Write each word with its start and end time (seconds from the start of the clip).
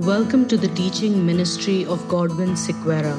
Welcome 0.00 0.46
to 0.48 0.56
the 0.56 0.68
teaching 0.68 1.26
ministry 1.26 1.84
of 1.86 2.08
Godwin 2.08 2.54
Sequera. 2.54 3.16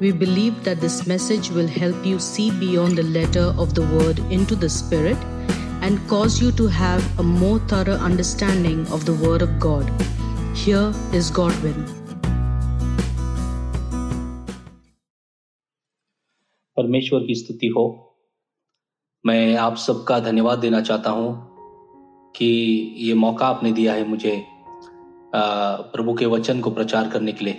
We 0.00 0.12
believe 0.12 0.62
that 0.64 0.80
this 0.80 1.06
message 1.06 1.50
will 1.50 1.66
help 1.66 2.04
you 2.06 2.18
see 2.18 2.50
beyond 2.50 2.98
the 2.98 3.02
letter 3.02 3.46
of 3.58 3.74
the 3.74 3.82
word 3.82 4.18
into 4.30 4.54
the 4.54 4.68
spirit 4.68 5.16
and 5.82 5.98
cause 6.08 6.40
you 6.40 6.52
to 6.52 6.66
have 6.68 7.02
a 7.18 7.22
more 7.22 7.58
thorough 7.60 7.98
understanding 8.10 8.86
of 8.88 9.06
the 9.06 9.14
word 9.14 9.42
of 9.42 9.58
God. 9.58 9.90
Here 10.54 10.92
is 11.12 11.30
Godwin. 11.30 11.84
परमेश्वर 16.78 17.26
की 17.26 17.34
स्तुति 17.34 17.66
हो 17.76 17.84
मैं 19.26 19.56
आप 19.56 19.76
सबका 19.86 20.18
धन्यवाद 20.20 20.58
देना 20.58 20.80
चाहता 20.80 21.10
हूं 21.10 21.32
कि 22.36 22.46
ये 23.06 23.14
मौका 23.14 23.46
आपने 23.46 23.72
दिया 23.72 23.94
है 23.94 24.06
मुझे 24.08 24.34
प्रभु 25.35 26.13
के 26.13 26.25
वचन 26.25 26.59
को 26.59 26.69
प्रचार 26.69 27.07
करने 27.07 27.31
के 27.31 27.45
लिए। 27.45 27.53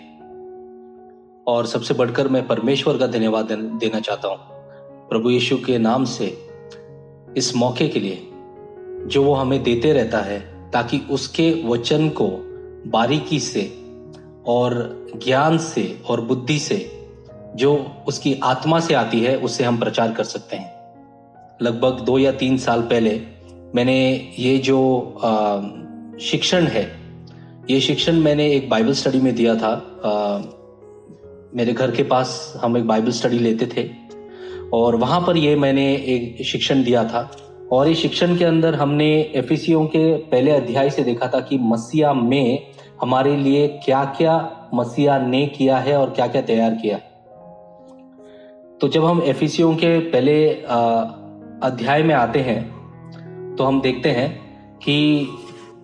और 1.47 1.67
सबसे 1.67 1.95
बढ़कर 1.95 2.29
मैं 2.29 2.47
परमेश्वर 2.47 2.99
का 2.99 3.07
धन्यवाद 3.07 3.53
देना 3.53 4.01
चाहता 4.01 4.29
हूँ। 4.29 4.37
प्रभु 5.09 5.31
यीशु 5.31 5.57
के 5.57 5.79
नाम 5.79 6.05
से 6.05 6.39
इस 7.37 7.57
मौके 7.57 7.89
के 7.89 8.01
लिए, 8.01 8.29
जो 9.07 9.23
वो 9.23 9.35
हमें 9.35 9.63
देते 9.63 9.93
रहता 9.93 10.19
है, 10.19 10.71
ताकि 10.71 11.01
उसके 11.11 11.63
वचन 11.67 12.09
को 12.09 12.29
बारीकी 12.87 13.41
से 13.41 13.85
और 14.47 15.07
ज्ञान 15.25 15.59
से 15.59 16.03
और 16.09 16.21
बुद्धि 16.21 16.59
से, 16.59 17.09
जो 17.57 17.87
उसकी 18.09 18.41
आत्मा 18.45 18.81
से 18.81 18.95
आती 18.95 19.21
है, 19.21 19.37
उससे 19.39 19.65
हम 19.65 19.79
प्रचार 19.79 20.13
कर 20.13 20.25
सकते 20.25 20.57
हैं। 20.57 20.75
लगभग 21.63 22.01
दो 22.01 22.19
या 22.19 22.33
तीन 22.33 22.59
साल 22.59 22.83
पहले 22.83 23.23
मैंने 23.75 24.33
ये 24.39 24.59
जो 24.59 24.79
शिक्षण 26.21 26.63
है 26.63 27.04
ये 27.71 27.81
शिक्षण 27.81 28.13
मैंने 28.13 28.51
एक 28.53 28.69
बाइबल 28.71 28.93
स्टडी 28.93 29.19
में 29.19 29.35
दिया 29.35 29.55
था। 29.55 30.01
आ, 30.05 30.39
मेरे 31.57 31.73
घर 31.73 31.91
के 31.91 32.03
पास 32.03 32.61
हम 32.63 32.77
एक 32.77 32.87
बाइबल 32.87 33.11
स्टडी 33.11 33.39
लेते 33.39 33.67
थे 33.67 33.91
और 34.73 34.97
वहाँ 34.97 35.21
पर 35.21 35.37
ये 35.37 35.57
मैंने 35.57 35.95
एक 35.95 36.45
शिक्षण 36.47 36.85
दिया 36.85 37.05
था। 37.05 37.37
और 37.73 37.89
इस 37.89 37.99
शिक्षण 37.99 38.37
के 38.37 38.45
अंदर 38.45 38.75
हमने 38.75 39.33
एफिसियों 39.35 39.87
के 39.87 40.17
पहले 40.17 40.51
अध्याय 40.51 40.91
से 40.91 41.03
देखा 41.03 41.27
था 41.27 41.41
कि 41.41 41.59
मसीहा 41.59 42.13
में 42.13 42.67
हमारे 43.01 43.37
लिए 43.37 43.69
क्या 43.69 44.05
क्या 44.05 44.57
मसीहा 44.75 45.19
ने 45.19 45.47
किया 45.47 45.79
है 45.79 45.97
और 45.97 46.11
क्या 46.11 46.27
क्या 46.27 46.43
तैयार 46.43 46.75
किया 46.75 46.99
तो 48.81 48.89
जब 48.89 49.05
हम 49.05 49.23
एफिसियों 49.23 49.75
के 49.75 49.99
पहले 49.99 50.55
अध्याय 51.63 52.03
में 52.03 52.15
आते 52.15 52.39
हैं 52.39 53.57
तो 53.59 53.65
हम 53.65 53.81
देखते 53.81 54.11
हैं 54.11 54.31
कि 54.77 55.29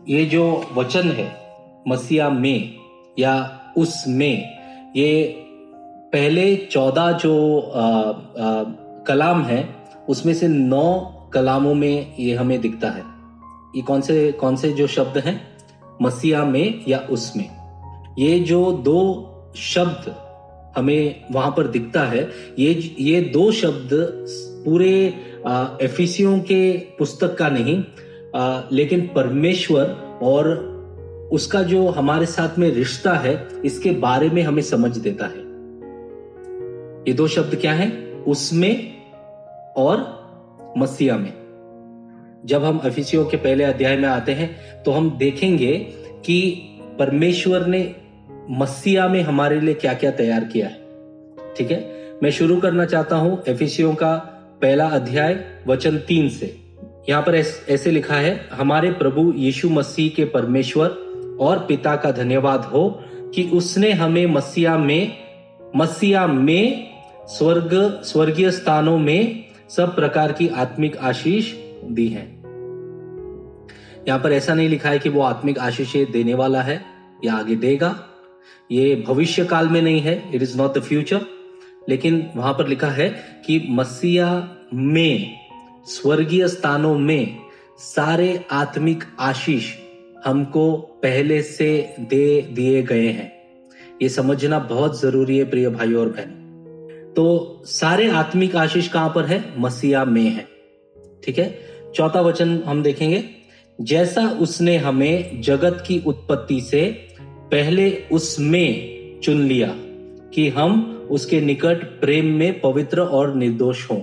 ये 0.09 0.25
जो 0.27 0.65
वचन 0.75 1.11
है 1.13 1.40
मसीहा 1.89 2.31
में 2.31 2.75
या 3.19 3.61
उसमें 3.77 4.59
ये 4.97 5.25
पहले 6.13 6.57
चौदह 6.57 7.13
जो 7.13 7.61
आ, 7.61 7.91
आ, 7.91 8.65
कलाम 9.05 9.43
है 9.43 9.77
उसमें 10.09 10.35
से 10.35 10.49
नौ 10.49 11.01
कलामों 11.35 11.75
में 11.75 12.17
ये 12.19 12.35
हमें 12.35 12.61
दिखता 12.61 12.91
है। 12.91 13.03
ये 13.77 13.83
कौन 13.83 14.01
से 14.01 14.33
कौन 14.33 14.57
से 14.57 14.73
जो 14.73 14.87
शब्द 14.87 15.19
हैं? 15.19 15.41
मसीहा 16.03 16.45
में 16.45 16.85
या 16.89 16.99
उसमें 16.99 17.51
ये 18.19 18.41
जो 18.41 18.73
दो 18.73 19.27
शब्द 19.57 20.15
हमें 20.77 21.25
वहाँ 21.33 21.51
पर 21.51 21.67
दिखता 21.67 22.03
है 22.03 22.31
ये 22.59 22.97
ये 23.01 23.21
दो 23.21 23.53
शब्द 23.53 23.89
पूरे 24.65 25.15
एफिसियों 25.83 26.39
के 26.39 26.73
पुस्तक 26.73 27.39
का 27.39 27.49
नहीं 27.49 27.85
आ, 28.37 28.61
लेकिन 28.73 29.01
परमेश्वर 29.01 30.19
और 30.23 30.70
उसका 31.33 31.63
जो 31.63 31.87
हमारे 31.89 32.27
साथ 32.27 32.59
में 32.59 32.71
रिश्ता 32.71 33.13
है, 33.15 33.49
इसके 33.65 33.91
बारे 33.91 34.29
में 34.31 34.43
हमें 34.43 34.63
समझ 34.63 34.97
देता 34.99 35.27
है। 35.27 35.49
ये 37.09 37.13
दो 37.13 37.27
शब्द 37.27 37.55
क्या 37.57 37.73
है? 37.73 37.91
उसमें 38.27 38.95
और 39.77 39.99
मसीहा 40.79 41.17
में। 41.17 41.33
जब 42.47 42.65
हम 42.65 42.79
अफिसियों 42.79 43.25
के 43.25 43.37
पहले 43.37 43.65
अध्याय 43.65 43.97
में 43.97 44.09
आते 44.09 44.33
हैं 44.33 44.83
तो 44.83 44.91
हम 44.91 45.11
देखेंगे 45.19 45.73
कि 46.25 46.41
परमेश्वर 46.99 47.67
ने 47.67 47.95
मसीहा 48.51 49.09
में 49.09 49.23
हमारे 49.23 49.61
लिए 49.61 49.75
क्या 49.75 49.95
क्या 49.95 50.11
तैयार 50.11 50.45
किया 50.45 50.67
है। 50.67 51.55
ठीक 51.57 51.71
है? 51.71 51.81
मैं 52.23 52.31
शुरू 52.31 52.57
करना 52.57 52.85
चाहता 52.85 53.17
हूँ 53.17 53.43
एफिसियों 53.49 53.95
का 53.95 54.15
पहला 54.63 54.87
अध्याय, 54.87 55.39
वचन 55.67 55.99
तीन 55.99 56.29
से। 56.29 56.57
यहाँ 57.09 57.23
पर 57.23 57.35
ऐसे 57.35 57.91
लिखा 57.91 58.15
है, 58.15 58.49
हमारे 58.53 58.91
प्रभु 58.93 59.33
यीशु 59.37 59.71
मसीह 59.71 60.11
के 60.11 60.25
परमेश्वर 60.25 61.10
और 61.41 61.59
पिता 61.59 61.97
का 61.97 62.11
धन्यवाद 62.13 62.65
हो 62.65 62.89
कि 63.35 63.43
उसने 63.53 63.93
हमें 63.93 64.27
मसीहा 64.27 64.79
में 64.79 65.17
मसीहा 65.77 66.27
में, 66.27 66.91
स्वर्ग, 67.27 68.01
स्वर्गीय 68.05 68.51
स्थानों 68.51 68.99
में 68.99 69.45
सब 69.69 69.95
प्रकार 69.95 70.33
की 70.33 70.49
आत्मिक 70.49 70.97
आशीष 70.97 71.53
दी 71.85 72.09
है। 72.09 72.23
यहाँ 74.09 74.19
पर 74.21 74.33
ऐसा 74.33 74.55
नहीं 74.55 74.69
लिखा 74.69 74.89
है 74.89 74.99
कि 74.99 75.09
वो 75.09 75.23
आत्मिक 75.23 75.59
आशीषें 75.59 76.11
देने 76.13 76.35
वाला 76.35 76.63
है, 76.63 76.81
या 77.25 77.35
आगे 77.35 77.57
देगा। 77.57 77.95
ये 78.71 79.05
भविष्य 79.09 79.45
काल 79.45 79.69
में 79.69 79.83
नहीं 79.83 80.01
है 80.01 80.23
it 80.35 80.43
is 80.43 80.57
not 80.59 80.79
the 80.79 80.81
future 80.81 81.27
लेकिन 81.89 82.31
वहाँ 82.37 82.53
पर 82.53 82.69
लिखा 82.69 82.89
है 82.89 83.09
कि 83.47 83.67
मसीहा 83.71 84.67
में, 84.75 85.37
स्वर्गीय 85.87 86.49
स्थानों 86.49 86.99
में 86.99 87.37
सारे 87.79 88.45
आत्मिक 88.53 89.05
आशीष 89.21 89.73
हमको 90.25 90.73
पहले 90.73 91.43
से 91.43 91.95
दे 92.01 92.43
दिए 92.43 92.83
गए 92.83 93.09
हैं। 93.09 93.33
ये 94.03 94.09
समझना 94.09 94.59
बहुत 94.59 95.01
ज़रूरी 95.01 95.39
है 95.39 95.51
प्रिय 95.51 95.69
भाई 95.69 95.93
और 95.93 96.09
बहन। 96.09 96.37
तो 97.17 97.63
सारे 97.65 98.11
आत्मिक 98.11 98.57
आशीष 98.57 98.89
कहाँ 98.89 99.13
पर 99.15 99.25
है? 99.25 99.45
मसीहा 99.59 100.05
में 100.05 100.23
है। 100.23 100.49
ठीक 101.25 101.39
है? 101.39 101.59
चौथा 101.95 102.21
वचन 102.21 102.63
हम 102.67 102.83
देखेंगे। 102.83 103.25
जैसा 103.81 104.29
उसने 104.29 104.77
हमें 104.77 105.43
जगत 105.43 105.85
की 105.87 106.03
उत्पत्ति 106.07 106.61
से 106.61 107.09
पहले 107.23 108.03
उसमें 108.13 108.97
चुन 109.21 109.41
लिया 109.41 109.75
कि 110.35 110.49
हम 110.49 110.97
उसके 111.11 111.41
निकट 111.41 112.01
प्रेम 112.01 112.27
में 112.27 112.61
पवित्र 112.61 113.01
और 113.01 113.35
निर्दोष 113.35 113.91
हों। 113.91 114.01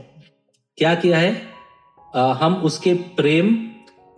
क्या 0.77 0.95
किया 0.95 1.17
है? 1.17 1.41
आ, 2.15 2.33
हम 2.33 2.55
उसके 2.55 2.93
प्रेम 2.93 3.69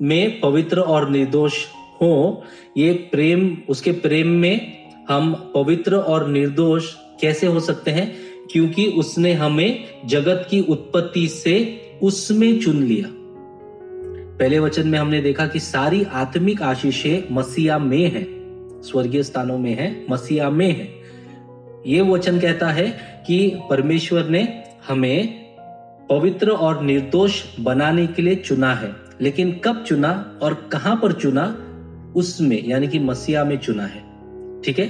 में 0.02 0.40
पवित्र 0.40 0.80
और 0.80 1.10
निर्दोष 1.10 1.66
हो, 2.02 2.44
ये 2.78 2.94
प्रेम, 2.94 3.58
उसके 3.70 3.92
प्रेम 3.92 4.28
में 4.28 4.78
हम 5.10 5.52
पवित्र 5.56 5.96
और 5.96 6.28
निर्दोष 6.28 6.94
कैसे 7.22 7.48
हो 7.48 7.60
सकते 7.60 7.92
हैं? 7.92 8.16
क्योंकि 8.52 8.86
उसने 8.86 9.34
हमें 9.34 9.86
जगत 10.06 10.48
की 10.50 10.62
उत्पत्ति 10.62 11.28
से 11.28 11.82
उसमें 12.04 12.60
चुन 12.60 12.84
लिया। 12.84 13.06
पहले 14.38 14.60
वचन 14.60 14.88
में 14.88 15.00
हमने 15.00 15.22
देखा 15.22 15.48
कि 15.48 15.60
सारी 15.60 16.04
आत्मिक 16.04 16.62
आशीषें 16.62 17.36
मसीहा 17.36 17.78
में 17.78 18.12
है, 18.12 18.28
स्वर्गीय 18.81 19.24
स्थानों 19.24 19.58
में 19.58 19.76
है, 19.76 20.06
मसीहा 20.10 20.50
में 20.50 20.76
है। 20.76 20.90
ये 21.88 22.02
वचन 22.02 22.40
कहता 22.40 22.68
है 22.68 22.98
कि 23.28 23.58
परमेश्वर 23.70 24.30
ने 24.30 24.64
हमें 24.88 25.40
पवित्र 26.10 26.50
और 26.50 26.84
निर्दोष 26.84 27.44
बनाने 27.60 28.08
के 28.08 28.22
लिए 28.22 28.36
चुना 28.36 28.76
है। 28.76 28.96
लेकिन 29.22 29.52
कब 29.52 29.84
चुना 29.84 30.40
और 30.42 30.70
कहाँ 30.72 30.96
पर 30.96 31.12
चुना? 31.12 31.69
उसमें, 32.16 32.68
यानी 32.68 32.88
कि 32.88 33.00
मसीहा 33.00 33.44
में 33.44 33.58
चुना 33.58 33.84
है। 33.84 34.03
ठीक 34.62 34.80
है? 34.80 34.86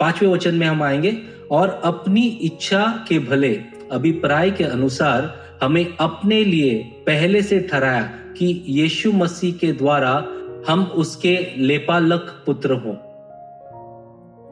पाँचवें 0.00 0.30
वचन 0.30 0.54
में 0.54 0.66
हम 0.66 0.82
आएँगे, 0.82 1.18
और 1.50 1.80
अपनी 1.84 2.26
इच्छा 2.26 3.04
के 3.08 3.18
भले, 3.18 3.60
अभिप्राय 3.92 4.50
के 4.50 4.64
अनुसार 4.64 5.48
हमें 5.62 5.96
अपने 6.00 6.44
लिए 6.44 6.82
पहले 6.82 7.42
से 7.42 7.60
ठहराया 7.60 8.02
कि 8.02 8.64
यीशु 8.68 9.12
मसीह 9.12 9.54
के 9.54 9.72
द्वारा 9.72 10.26
हम 10.68 10.84
उसके 10.84 11.54
लेपालक 11.56 12.42
पुत्र 12.46 12.72
हो। 12.72 12.96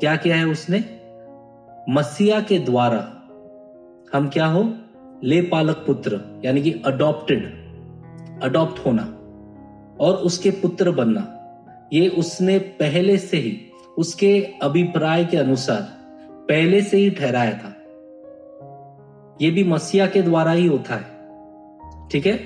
क्या 0.00 0.16
किया 0.16 0.36
है 0.36 0.46
उसने? 0.46 0.84
मसीहा 1.88 2.40
के 2.40 2.58
द्वारा 2.58 3.12
हम 4.14 4.28
क्या 4.28 4.46
हो? 4.46 4.74
लेपालक 5.24 5.76
पुत्र, 5.76 6.20
यानी 6.44 6.62
कि 6.62 6.72
अडॉप्टेड 6.72 7.66
अडॉप्ट 8.42 8.86
होना, 8.86 9.02
और 10.00 10.14
उसके 10.14 10.50
पुत्र 10.50 10.90
बनना। 10.90 11.35
ये 11.92 12.08
उसने 12.08 12.58
पहले 12.58 13.18
से 13.18 13.36
ही 13.36 13.72
उसके 13.98 14.46
अभिप्राय 14.62 15.24
के 15.24 15.36
अनुसार 15.36 15.96
पहले 16.48 16.82
से 16.82 16.96
ही 16.96 17.10
ठहराया 17.10 17.52
था। 17.52 17.72
ये 19.42 19.50
भी 19.50 19.64
मसीहा 19.64 20.06
के 20.06 20.22
द्वारा 20.22 20.52
ही 20.52 20.66
होता 20.66 20.94
है। 20.94 21.16
ठीक 22.08 22.26
है? 22.26 22.36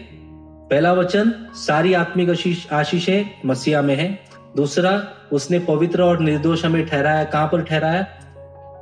पहला 0.68 0.92
वचन, 0.92 1.50
सारी 1.52 1.94
आत्मिक 1.94 2.28
आशीषें 2.72 3.40
मसीहा 3.46 3.82
में 3.82 3.96
है। 3.96 4.18
दूसरा, 4.56 5.08
उसने 5.32 5.58
पवित्र 5.58 6.02
और 6.02 6.20
निर्दोष 6.20 6.64
हमें 6.64 6.86
ठहराया, 6.86 7.24
कहाँ 7.24 7.46
पर 7.46 7.62
ठहराया? 7.62 8.06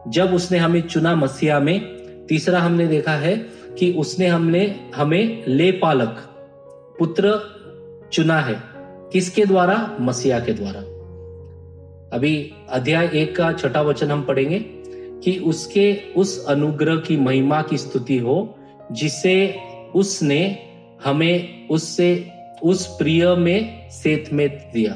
जब 0.08 0.34
उसने 0.34 0.58
हमें 0.58 0.80
चुना 0.80 1.14
मसीहा 1.14 1.58
में, 1.58 1.80
तीसरा 2.28 2.60
हमने 2.60 2.86
देखा 2.86 3.12
है 3.12 3.36
कि 3.78 3.92
उसने 3.92 4.26
हमने, 4.26 4.90
हमें 4.94 5.44
ले 5.46 5.72
पालक 5.72 6.16
पुत्र 6.98 7.40
चुना 8.12 8.40
है। 8.40 8.67
किसके 9.12 9.44
द्वारा? 9.44 9.96
मसीहा 10.00 10.40
के 10.40 10.52
द्वारा। 10.52 10.80
अभी 12.16 12.52
अध्याय 12.68 13.10
एक 13.14 13.36
का 13.36 13.52
छठा 13.52 13.82
वचन 13.82 14.10
हम 14.10 14.22
पढ़ेंगे 14.22 14.58
कि 15.20 15.38
उसके, 15.38 15.98
उस 16.16 16.46
अनुग्रह 16.46 16.96
की 16.96 17.16
महिमा 17.16 17.62
की 17.62 17.78
स्तुति 17.78 18.18
हो, 18.18 18.58
जिसे 18.92 19.54
उसने 19.94 20.58
हमें 21.04 21.68
उससे, 21.68 22.30
उस 22.62 22.86
प्रिय 22.86 23.34
में 23.34 23.90
सेत 23.90 24.32
में 24.32 24.70
दिया। 24.74 24.92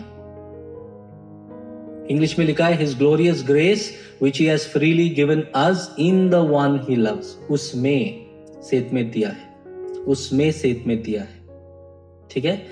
इंग्लिश 2.10 2.38
में 2.38 2.46
लिखा 2.46 2.66
है 2.66 2.74
his 2.74 2.98
glorious 2.98 3.44
grace 3.46 3.94
which 4.22 4.40
he 4.40 4.46
has 4.46 4.68
freely 4.68 5.08
given 5.08 5.40
us 5.54 5.96
in 5.98 6.30
the 6.30 6.34
one 6.34 6.86
he 6.88 6.96
loves 6.96 7.38
उसमें 7.50 8.26
सेत 8.62 8.90
में 8.92 9.10
दिया 9.10 9.28
है। 9.28 9.54
उसमें 9.90 10.52
सेत 10.52 10.84
में 10.86 11.02
दिया 11.02 11.20
है। 11.20 11.42
ठीक 12.30 12.44
है? 12.44 12.66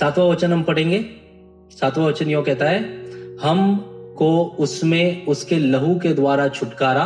सातवां 0.00 0.28
वचन 0.28 0.52
हम 0.52 0.62
पढ़ेंगे। 0.62 1.06
सातवां 1.70 2.08
वचन 2.08 2.28
यो 2.28 2.42
कहता 2.42 2.64
है 2.64 2.78
हम 3.36 3.76
को 4.18 4.44
उसमें 4.44 5.26
उसके 5.26 5.58
लहू 5.58 5.94
के 5.94 6.14
द्वारा 6.14 6.48
छुटकारा 6.48 7.04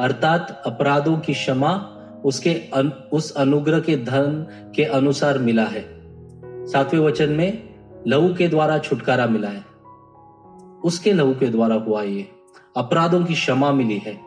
अर्थात 0.00 0.62
अपराधों 0.66 1.18
की 1.18 1.32
क्षमा 1.32 1.96
उसके 2.24 2.50
अन, 2.50 2.92
उस 3.12 3.34
अनुग्रह 3.34 3.80
के 3.80 3.96
धन 3.96 4.46
के 4.76 4.84
अनुसार 4.84 5.38
मिला 5.38 5.64
है। 5.64 5.84
सातवें 6.66 7.00
वचन 7.00 7.30
में 7.30 7.62
लहू 8.08 8.34
के 8.34 8.48
द्वारा 8.48 8.78
छुटकारा 8.78 9.26
मिला 9.26 9.48
है। 9.48 9.64
उसके 10.84 11.12
लहू 11.12 11.34
के 11.34 11.46
द्वारा 11.46 11.74
हुआ 11.74 12.02
ये 12.02 12.28
अपराधों 12.76 13.24
की 13.24 13.34
क्षमा 13.34 13.72
मिली 13.72 13.98
है। 13.98 14.20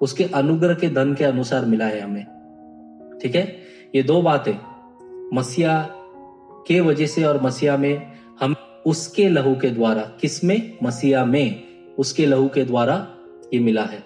उसके 0.00 0.24
अनुग्रह 0.24 0.74
के 0.74 0.88
धन 0.88 1.14
के 1.14 1.24
अनुसार 1.24 1.64
मिला 1.64 1.84
है 1.84 2.00
हमें। 2.00 2.24
ठीक 3.22 3.34
है? 3.34 3.56
ये 3.94 4.02
दो 4.02 4.22
बातें 4.22 4.54
मसीहा 5.36 5.88
के 6.66 6.80
वजह 6.80 7.06
से 7.06 7.24
और 7.24 7.42
मसीहा 7.42 7.76
में 7.76 8.12
हम 8.40 8.54
उसके 8.86 9.28
लहू 9.28 9.54
के 9.54 9.70
द्वारा 9.70 10.02
किसमें 10.20 10.78
मसीहा 10.82 11.24
में 11.24 11.62
उसके 11.98 12.26
लहू 12.26 12.48
के 12.48 12.64
द्वारा 12.64 13.06
ये 13.54 13.60
मिला 13.60 13.84
है। 13.84 14.02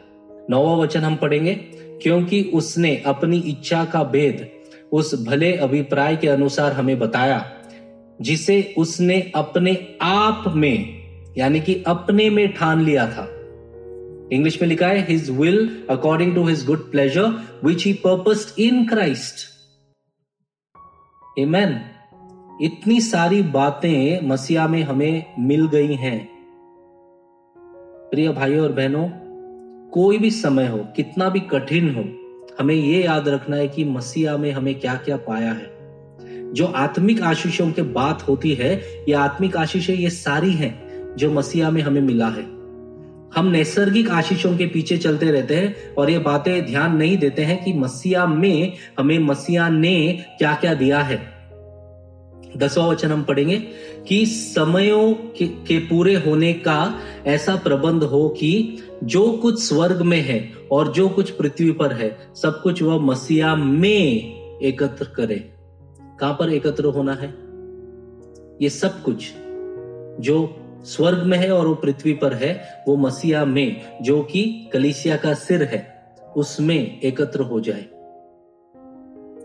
नौवा 0.51 0.77
वचन 0.77 1.01
हम 1.01 1.17
पढ़ेंगे, 1.17 1.55
क्योंकि 2.03 2.43
उसने 2.55 2.97
अपनी 3.07 3.39
इच्छा 3.39 3.85
का 3.85 4.03
भेद 4.05 4.49
उस 4.93 5.15
भले 5.29 5.53
अभिप्राय 5.57 6.17
के 6.17 6.29
अनुसार 6.29 6.73
हमें 6.73 6.99
बताया, 6.99 7.53
जिसे 8.21 8.75
उसने 8.79 9.33
अपने 9.35 9.97
आप 10.03 10.45
में, 10.57 11.35
यानी 11.39 11.61
कि 11.61 11.85
अपने 11.87 12.31
में 12.31 12.53
ठान 12.53 12.85
लिया 12.85 13.07
था। 13.07 13.29
इंग्लिश 14.33 14.63
में 14.63 14.69
लिखा 14.69 14.87
है 14.87 15.07
his 15.09 15.31
will 15.31 15.85
according 15.91 16.35
to 16.35 16.47
his 16.47 16.67
good 16.67 16.91
pleasure 16.91 17.25
which 17.65 17.85
he 17.85 17.93
purposed 17.93 18.55
in 18.59 18.85
Christ 18.87 19.47
Amen. 21.39 21.73
इतनी 22.63 23.01
सारी 23.01 23.43
बातें 23.43 24.29
मसीहा 24.29 24.69
में 24.69 24.83
हमें 24.83 25.25
मिल 25.39 25.67
गई 25.67 25.95
हैं। 25.95 26.29
प्रिय 28.11 28.29
भाइयों 28.29 28.61
और 28.61 28.73
बहनों, 28.73 29.09
कोई 29.91 30.19
भी 30.19 30.31
समय 30.31 30.67
हो, 30.67 30.79
कितना 30.79 31.29
भी 31.29 31.41
कठिन 31.41 31.95
हो, 31.95 32.05
हमें 32.59 32.75
यह 32.75 33.05
याद 33.05 33.29
रखना 33.29 33.57
है 33.57 33.69
कि 33.69 33.85
मसीहा 33.85 34.37
में 34.37 34.53
हमें 34.53 34.81
क्या 34.81 34.95
क्या 34.95 35.17
पाया 35.17 35.53
है। 35.53 35.71
जो 36.53 36.67
आत्मिक 36.67 37.23
आशीषों 37.23 37.71
के 37.71 37.83
बात 37.83 38.29
होती 38.29 38.55
है, 38.55 38.75
ये 39.09 39.13
आत्मिक 39.13 39.57
आशीषें 39.57 39.95
ये 39.95 40.11
सारी 40.11 40.53
हैं 40.53 41.15
जो 41.17 41.33
मसीहा 41.33 41.71
में 41.71 41.83
हमें 41.83 42.03
मिला 42.03 42.29
है। 42.29 42.43
हम 43.37 43.47
नैसर्गिक 43.53 44.11
आशीषों 44.11 44.57
के 44.57 44.67
पीछे 44.67 44.99
चलते 44.99 45.31
रहते 45.31 45.57
हैं 45.57 45.95
और 45.95 46.11
ये 46.11 46.19
बातें 46.19 46.67
ध्यान 46.67 46.97
नहीं 46.97 47.19
देते 47.19 47.43
हैं 47.43 47.65
कि 47.65 47.73
मसीहा 47.73 48.27
में, 48.27 48.73
हमें 48.99 49.19
मसीहा 49.19 49.69
ने 49.69 50.25
क्या 50.39 50.55
क्या 50.55 50.75
दिया 50.75 51.01
है। 51.01 51.38
दसवां 52.59 52.89
वचन 52.89 53.09
हम 53.09 53.23
पढ़ेंगे 53.23 53.57
कि 54.09 54.27
समयों 54.27 55.15
के, 55.15 55.47
के 55.47 55.79
पूरे 55.79 56.15
होने 56.15 56.53
का 56.53 57.01
ऐसा 57.27 57.57
प्रबंध 57.57 58.03
हो 58.03 58.29
कि 58.29 58.79
जो 59.05 59.33
कुछ 59.33 59.63
स्वर्ग 59.63 60.03
में 60.03 60.21
है 60.21 60.53
और 60.73 60.93
जो 60.93 61.09
कुछ 61.09 61.31
पृथ्वी 61.31 61.71
पर 61.71 61.93
है 61.93 62.19
सब 62.35 62.63
कुछ 62.63 62.83
वह 62.83 63.01
मसीहा 63.01 63.55
में 63.55 64.35
एकत्र 64.61 65.05
करे। 65.05 65.55
कहाँ 66.21 66.35
पर 66.35 66.51
एकत्र 66.51 66.85
होना 66.85 67.15
है? 67.15 67.35
ये 68.63 68.69
सब 68.69 69.03
कुछ 69.03 69.33
जो 70.21 70.57
स्वर्ग 70.85 71.23
में 71.23 71.39
है 71.39 71.53
और 71.53 71.67
वो 71.67 71.75
पृथ्वी 71.75 72.13
पर 72.13 72.33
है 72.33 72.85
वो 72.89 72.97
मसीहा 72.97 73.45
में 73.45 73.99
जो 74.03 74.23
कि 74.23 74.71
कलिसिया 74.73 75.17
का 75.17 75.35
सिर 75.35 75.63
है 75.63 76.15
उसमें 76.37 77.01
एकत्र 77.01 77.41
हो 77.41 77.61
जाए। 77.61 77.85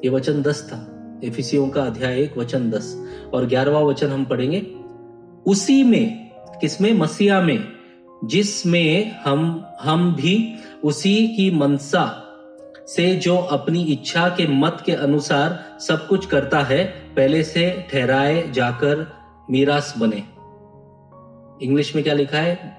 ये 0.05 0.09
वचन 0.09 0.41
दस 0.41 0.69
था। 0.69 0.92
एफिसियों 1.23 1.69
का 1.69 1.83
अध्याय 1.83 2.21
एक, 2.21 2.37
वचन 2.37 2.71
दस। 2.71 3.07
और 3.33 3.45
ग्यारहवा 3.45 3.79
वचन 3.79 4.07
हम 4.07 4.25
पढ़ेंगे। 4.25 4.59
उसी 5.45 5.83
में, 5.83 6.31
किसमें? 6.61 6.93
मसीहा 6.93 7.41
में। 7.41 7.73
जिसमें 8.25 9.11
हम 9.11 9.65
हम 9.81 10.15
भी 10.15 10.55
उसी 10.83 11.27
की 11.27 11.51
मनसा 11.51 12.19
से 12.87 13.15
जो 13.15 13.37
अपनी 13.37 13.83
इच्छा 13.83 14.29
के 14.29 14.47
मत 14.47 14.83
के 14.85 14.91
अनुसार 14.91 15.77
सब 15.79 16.07
कुछ 16.07 16.25
करता 16.25 16.59
है, 16.59 16.85
पहले 16.85 17.43
से 17.43 17.85
ठहराए 17.91 18.51
जाकर 18.51 19.13
मीरास 19.51 19.93
बने। 19.97 20.23
इंग्लिश 21.65 21.95
में 21.95 22.03
क्या 22.03 22.13
लिखा 22.13 22.37
है? 22.37 22.77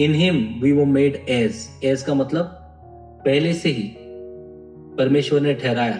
In 0.00 0.14
him 0.14 0.60
we 0.62 0.72
were 0.72 0.84
made 0.84 1.26
heirs. 1.28 1.68
Heirs 1.84 2.02
का 2.02 2.14
मतलब 2.14 2.44
पहले 3.24 3.54
से 3.54 3.68
ही 3.68 3.94
परमेश्वर 4.96 5.40
ने 5.40 5.54
ठहराया 5.54 5.98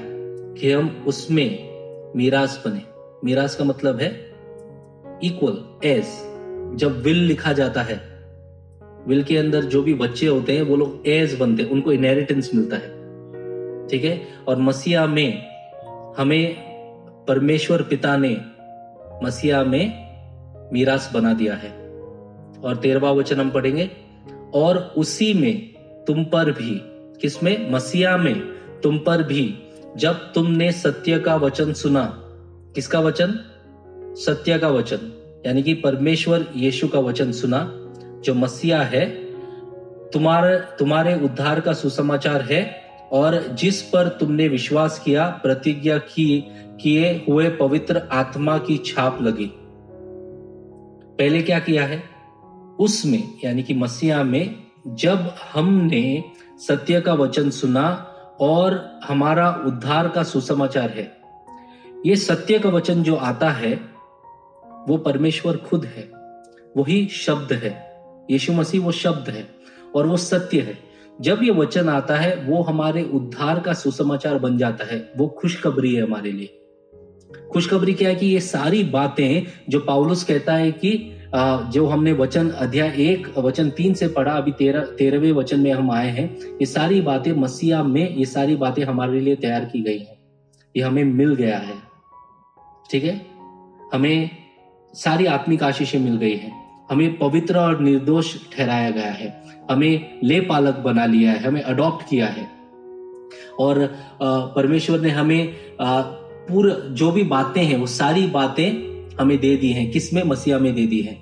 कि 0.55 0.73
हम 0.73 1.05
उसमें 1.07 1.70
मीरास 2.17 2.63
बने। 2.67 2.83
मीरास 3.25 3.57
का 3.57 3.65
मतलब 3.65 4.01
है 4.01 4.33
इक्वल 5.23 5.87
एज 5.89 6.05
जब 6.77 7.03
विल 7.03 7.17
लिखा 7.17 7.53
जाता 7.53 7.83
है 7.83 8.11
विल 9.07 9.23
के 9.23 9.39
अंदर 9.39 9.63
जो 9.63 9.83
भी 9.83 9.95
बच्चे 9.95 10.27
होते 10.27 10.53
हैं, 10.53 10.63
वो 10.63 10.77
लोग 10.77 11.09
एज 11.09 11.35
बनते 11.35 11.63
हैं। 11.63 11.71
उनको 11.71 11.93
इनहेरिटेंस 11.93 12.51
मिलता 12.55 12.77
है। 12.77 13.01
ठीक 13.89 14.05
है? 14.05 14.21
और 14.49 14.57
मसीहा 14.57 15.07
में 15.07 15.47
हमें 16.19 16.55
परमेश्वर 17.29 17.83
पिता 17.83 18.17
ने 18.17 18.41
मसीहा 19.27 19.65
में 19.65 20.11
मीरास 20.73 21.11
बना 21.15 21.33
दिया 21.33 21.55
है। 21.55 21.71
और 22.65 22.77
तेरवा 22.83 23.13
वचन 23.13 23.37
हम 23.37 23.51
पढ़ेंगे, 23.51 23.91
और 24.55 24.95
उसी 24.97 25.35
में 25.35 25.75
तुम 26.07 26.25
पर 26.25 26.53
भी, 26.53 26.81
किसमें? 27.21 27.71
मसीहा 27.71 28.17
में 28.17 28.41
तुम 28.83 28.99
पर 28.99 29.23
भी 29.23 29.59
जब 29.97 30.13
तुमने 30.13 30.73
सत्य 30.73 31.19
का 31.19 31.37
वचन 31.37 31.73
सुना, 31.73 32.19
किसका 32.75 33.01
वचन? 33.01 33.35
सत्य 34.17 34.59
का 34.59 34.69
वचन, 34.69 35.13
यानी 35.47 35.63
कि 35.63 35.75
परमेश्वर 35.75 36.47
यीशु 36.57 36.89
का 36.89 36.99
वचन 36.99 37.33
सुना, 37.33 37.71
जो 38.25 38.35
मसीहा 38.35 38.83
है, 38.83 39.07
तुम्हारे 40.11 40.59
तुम्हारे 40.59 41.15
उद्धार 41.15 41.61
का 41.61 41.73
सुसमाचार 41.73 42.43
है, 42.43 42.81
और 43.13 43.49
जिस 43.49 43.83
पर 43.83 44.09
तुमने 44.09 44.49
विश्वास 44.49 44.99
किया, 44.99 45.41
प्रतिज्ञा 45.43 45.99
की, 45.99 46.45
किए 46.81 47.25
हुए 47.29 47.49
पवित्र 47.49 48.03
आत्मा 48.13 48.59
की 48.59 48.79
छाप 48.79 49.23
लगी। 49.23 49.51
पहले 51.19 51.43
क्या 51.43 51.59
किया 51.59 51.85
है? 51.85 52.03
उसमें, 52.81 53.29
यानी 53.45 53.63
कि 53.63 53.75
मसीहा 53.75 54.23
में, 54.23 54.57
जब 54.87 55.35
हमने 55.53 56.25
सत्य 56.69 57.01
का 57.01 57.15
वचन 57.15 57.51
सुना 57.51 58.10
और 58.41 59.01
हमारा 59.09 59.63
उद्धार 59.67 60.09
का 60.09 60.23
सुसमाचार 60.23 60.91
है। 60.91 61.17
ये 62.07 62.17
सत्य 62.17 62.59
का 62.59 62.69
वचन 62.69 63.03
जो 63.03 63.17
आता 63.17 63.51
है, 63.51 63.75
वो 64.89 64.97
परमेश्वर 64.97 65.57
खुद 65.57 65.85
है। 65.85 66.11
वही 66.77 67.09
शब्द 67.09 67.53
है। 67.53 68.05
यीशु 68.31 68.53
मसीह 68.53 68.85
वो 68.85 68.93
शब्द 68.93 69.31
है 69.31 69.49
और 69.95 70.07
वो 70.07 70.17
सत्य 70.17 70.61
है। 70.61 70.79
जब 71.21 71.39
ये 71.43 71.51
वचन 71.51 71.89
आता 71.89 72.17
है, 72.17 72.37
वो 72.37 72.63
हमारे 72.63 73.03
उद्धार 73.03 73.61
का 73.61 73.73
सुसमाचार 73.73 74.39
बन 74.39 74.59
जाता 74.59 74.85
है। 74.85 75.13
वो 75.17 75.29
खुशखबरी 75.29 75.95
है 75.95 76.03
हमारे 76.03 76.33
लिए। 76.33 76.57
खुशखबरी 77.53 77.95
क्या 77.95 78.09
है 78.09 78.15
कि 78.15 78.27
ये 78.27 78.41
सारी 78.41 78.85
बातें 78.85 79.43
जो 79.69 79.81
पाउलुस 79.81 80.25
कहता 80.25 80.55
है 80.55 80.73
कि 80.73 81.13
जो 81.73 81.87
हमने 81.87 82.13
वचन 82.13 82.51
अध्याय 82.51 82.89
एक, 82.89 83.39
वचन 83.39 83.71
तीन 83.71 83.95
से 83.95 84.09
पढ़ा, 84.09 84.33
अभी 84.33 84.53
तेरह, 84.53 84.81
तेरहवें 84.81 85.33
वचन 85.33 85.61
में 85.61 85.73
हम 85.73 85.91
आए 85.91 86.09
हैं। 86.09 86.37
ये 86.41 86.67
सारी 86.67 87.01
बातें 87.01 87.33
मसीहा 87.33 87.83
में, 87.83 88.17
ये 88.17 88.25
सारी 88.25 88.57
बातें 88.57 88.85
हमारे 88.85 89.21
लिए 89.21 89.37
तैयार 89.37 89.65
की 89.65 89.83
गई 89.83 89.99
हैं। 89.99 90.19
ये 90.77 90.83
हमें 90.83 91.05
मिल 91.05 91.35
गया 91.35 91.59
है। 91.59 91.75
ठीक 92.91 93.05
है? 93.05 93.27
हमें 93.95 94.31
सारी 94.95 95.27
आत्मिक 95.27 95.63
आशीषें 95.63 95.99
मिल 95.99 96.17
गई 96.17 96.37
हैं। 96.37 96.85
हमें 96.91 97.19
पवित्र 97.19 97.59
और 97.59 97.81
निर्दोष 97.81 98.37
ठहराया 98.57 98.91
गया 98.91 99.13
है। 99.13 99.43
हमें 99.71 100.21
ले 100.25 100.41
पालक 100.41 100.77
बना 100.77 101.07
लिया 101.07 101.33
है। 101.33 101.39
हमें 101.39 101.63
अडॉप्ट 101.63 102.09
किया 102.09 102.27
है। 102.27 102.49
और 103.61 103.97
परमेश्वर 104.27 105.01
ने 105.01 105.09
हमें 105.09 105.55
पूरा, 105.81 106.75
जो 106.89 107.13
भी 107.13 107.23
बातें 107.23 107.65
हैं, 107.65 107.77
वो 107.77 107.87
सारी 107.87 108.27
बातें 108.27 108.90
हमें 109.21 109.39
दे 109.41 109.57
दी 109.57 109.71
हैं, 109.71 109.91
किसमें? 109.91 110.23
मसीहा 110.25 110.59
में 110.59 110.75
दे 110.75 110.87
दी 110.87 111.01
है। 111.01 111.15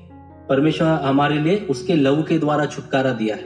परमेश्वर 0.48 0.88
हमारे 0.88 1.38
लिए 1.38 1.56
उसके 1.70 1.94
लव 1.94 2.22
के 2.22 2.38
द्वारा 2.38 2.66
छुटकारा 2.66 3.12
दिया 3.12 3.36
है, 3.36 3.42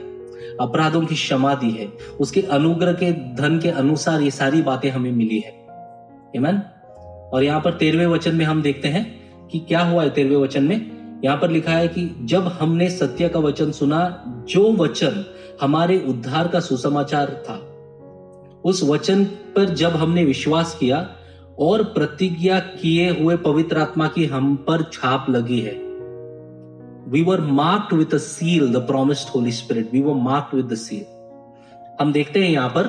अपराधों 0.61 1.01
की 1.01 1.15
क्षमा 1.15 1.53
दी 1.55 1.71
है, 1.71 1.87
उसके 2.19 2.41
अनुग्रह 2.41 2.93
के, 2.93 3.11
धन 3.11 3.59
के 3.63 3.69
अनुसार 3.69 4.21
ये 4.21 4.31
सारी 4.31 4.61
बातें 4.61 4.89
हमें 4.89 5.11
मिली 5.11 5.39
है। 5.39 5.53
इमन 6.35 6.61
और 7.33 7.43
यहाँ 7.43 7.61
पर 7.61 7.73
तेरहवें 7.73 8.05
वचन 8.05 8.35
में 8.35 8.45
हम 8.45 8.61
देखते 8.61 8.87
हैं 8.87 9.47
कि 9.47 9.59
क्या 9.59 9.79
हुआ 9.79 10.03
है 10.03 10.09
तेरहवें 10.09 10.37
वचन 10.37 10.63
में? 10.63 11.21
यहाँ 11.25 11.37
पर 11.37 11.49
लिखा 11.49 11.71
है 11.71 11.87
कि 11.87 12.09
जब 12.21 12.47
हमने 12.47 12.89
सत्य 12.89 13.29
का 13.29 13.39
वचन 13.39 13.71
सुना, 13.71 13.99
जो 14.49 14.71
वचन 14.73 15.25
हमारे 15.61 15.97
उद्धार 16.07 16.47
का 16.47 16.59
सुसमाचार 16.59 17.43
था, 17.45 17.55
उस 18.65 18.83
वचन 18.83 19.23
पर 19.55 19.73
जब 19.73 19.95
हमने 19.95 20.23
विश्वास 20.25 20.77
किया 20.79 21.09
और 21.59 21.83
प्रतिज्ञा 21.83 22.59
किए 22.59 23.09
हुए 23.09 23.35
पवित्र 23.37 23.77
आत्मा 23.77 24.07
की 24.07 24.25
हम 24.25 24.55
पर 24.55 24.83
छाप 24.93 25.25
लगी 25.29 25.59
है। 25.59 25.73
We 27.11 27.21
were 27.23 27.41
marked 27.41 27.93
with 27.93 28.17
seal 28.17 28.73
the 28.73 28.77
promised 28.77 29.29
Holy 29.29 29.51
Spirit 29.51 29.89
we 29.93 30.01
were 30.01 30.13
marked 30.13 30.55
with 30.55 30.73
seal 30.73 31.05
हम 32.01 32.13
देखते 32.13 32.43
हैं 32.43 32.49
यहाँ 32.49 32.69
पर 32.69 32.87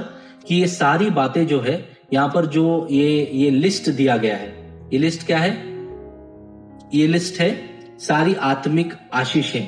कि 0.48 0.54
ये 0.54 0.66
सारी 0.66 1.10
बातें 1.10 1.46
जो 1.46 1.60
है, 1.60 1.88
यहाँ 2.12 2.28
पर 2.34 2.46
जो 2.46 2.86
ये 2.90 3.30
ये 3.32 3.50
लिस्ट 3.50 3.90
दिया 3.90 4.16
गया 4.16 4.36
है। 4.36 4.48
ये 4.92 4.98
लिस्ट 4.98 5.26
क्या 5.26 5.38
है? 5.38 5.50
ये 6.94 7.06
लिस्ट 7.06 7.40
है 7.40 7.50
सारी 7.98 8.34
आत्मिक 8.34 8.92
आशीषें 9.14 9.66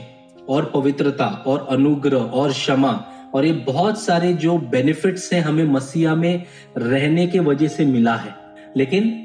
और 0.48 0.70
पवित्रता 0.74 1.26
और 1.46 1.66
अनुग्रह 1.70 2.18
और 2.18 2.52
क्षमा 2.52 2.92
और 3.34 3.44
ये 3.44 3.52
बहुत 3.52 4.00
सारे 4.00 4.32
जो 4.32 4.58
बेनिफिट्स 4.58 5.32
हैं 5.32 5.40
हमें 5.40 5.64
मसीहा 5.64 6.14
में 6.14 6.44
रहने 6.76 7.26
के 7.26 7.40
वजह 7.40 7.68
से 7.68 7.84
मिला 7.84 8.14
है। 8.14 8.45
लेकिन 8.76 9.22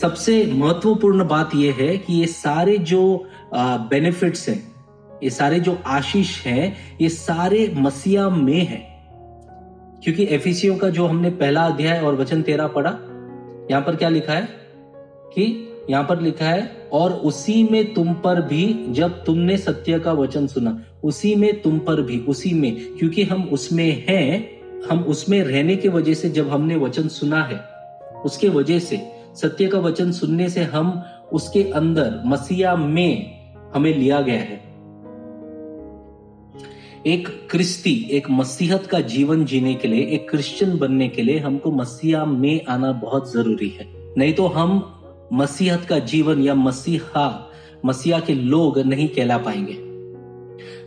सबसे 0.00 0.46
महत्वपूर्ण 0.46 1.26
बात 1.28 1.50
यह 1.54 1.74
है 1.74 1.98
कि 1.98 2.20
ये 2.20 2.26
सारे 2.26 2.78
जो 2.78 3.28
बेनिफिट्स 3.54 4.48
हैं, 4.48 4.74
ये 5.22 5.30
सारे 5.30 5.60
जो 5.60 5.78
आशीष 5.86 6.46
हैं, 6.46 6.76
ये 7.00 7.08
सारे 7.08 7.72
मसीहा 7.76 8.28
में 8.28 8.66
हैं। 8.66 8.90
क्योंकि 10.04 10.24
एफिसियों 10.30 10.76
का 10.76 10.90
जो 10.90 11.06
हमने 11.06 11.30
पहला 11.30 11.62
अध्याय 11.62 12.00
और 12.00 12.14
वचन 12.14 12.42
तेरा 12.42 12.66
पढ़ा, 12.66 12.90
यहाँ 13.70 13.82
पर 13.82 13.96
क्या 13.96 14.08
लिखा 14.08 14.32
है? 14.32 14.48
कि 15.34 15.66
यहाँ 15.90 16.04
पर 16.04 16.20
लिखा 16.20 16.46
है, 16.46 16.88
और 16.92 17.12
उसी 17.12 17.64
में 17.64 17.94
तुम 17.94 18.14
पर 18.14 18.42
भी 18.42 18.86
जब 18.88 19.24
तुमने 19.24 19.56
सत्य 19.56 19.98
का 19.98 20.12
वचन 20.12 20.46
सुना, 20.46 20.84
उसी 21.04 21.34
में 21.34 21.62
तुम 21.62 21.78
पर 21.78 22.02
भी, 22.02 22.18
उसी 22.18 22.52
में, 22.52 22.96
क्योंकि 22.98 23.22
हम 23.22 23.42
उसमें 23.42 24.04
हैं, 24.08 24.60
हम 24.90 24.98
उसमें 24.98 25.44
रहने 25.44 25.76
के 25.76 25.88
वजह 25.88 26.14
से 26.14 26.30
जब 26.30 26.48
हमने 26.48 26.76
वचन 26.76 27.08
सुना 27.08 27.42
है 27.42 27.69
उसके 28.24 28.48
वजह 28.48 28.78
से, 28.78 29.12
सत्य 29.34 29.66
का 29.66 29.78
वचन 29.78 30.12
सुनने 30.12 30.48
से 30.48 30.60
हम 30.60 31.02
उसके 31.32 31.62
अंदर, 31.62 32.22
मसीहा 32.26 32.76
में 32.76 33.40
हमें 33.74 33.98
लिया 33.98 34.20
गया 34.20 34.40
है। 34.40 34.70
एक 37.06 37.48
क्रिस्ती, 37.50 38.08
एक 38.10 38.30
मसीहत 38.30 38.86
का 38.86 39.00
जीवन 39.00 39.44
जीने 39.44 39.74
के 39.74 39.88
लिए, 39.88 40.06
एक 40.06 40.30
क्रिश्चियन 40.30 40.78
बनने 40.78 41.08
के 41.08 41.22
लिए 41.22 41.38
हमको 41.38 41.70
मसीहा 41.70 42.24
में 42.24 42.64
आना 42.68 42.92
बहुत 42.92 43.32
ज़रूरी 43.32 43.68
है। 43.68 44.14
नहीं 44.18 44.32
तो 44.32 44.46
हम 44.46 44.96
मसीहत 45.32 45.80
का 45.80 45.98
जीवन 45.98 46.42
या 46.42 46.54
मसीहा 46.54 47.46
मसीहा 47.84 48.20
के 48.20 48.34
लोग 48.34 48.78
नहीं 48.78 49.08
कहला 49.08 49.38
पाएँगे। 49.38 49.72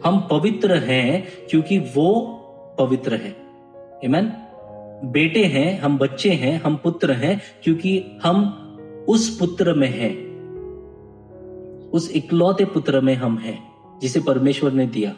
हम 0.06 0.28
पवित्र 0.32 0.76
हैं 0.76 1.28
क्योंकि 1.50 1.80
वो 1.80 2.40
पवित्र 2.80 3.14
है। 3.14 3.36
बेटे 5.04 5.44
हैं, 5.44 5.80
हम 5.80 5.98
बच्चे 5.98 6.30
हैं, 6.30 6.62
हम 6.62 6.76
पुत्र 6.76 7.12
हैं, 7.12 7.42
क्योंकि 7.64 8.04
हम 8.24 8.60
उस 9.10 9.38
पुत्र 9.40 9.74
में 9.74 9.90
हैं। 9.90 10.34
उस 11.90 12.12
इकलौते 12.12 12.66
पुत्र 12.66 13.02
में 13.02 13.16
हम 13.16 13.38
हैं, 13.38 13.72
जिसे 14.00 14.20
परमेश्वर 14.20 14.72
ने 14.72 14.88
दिया। 14.88 15.16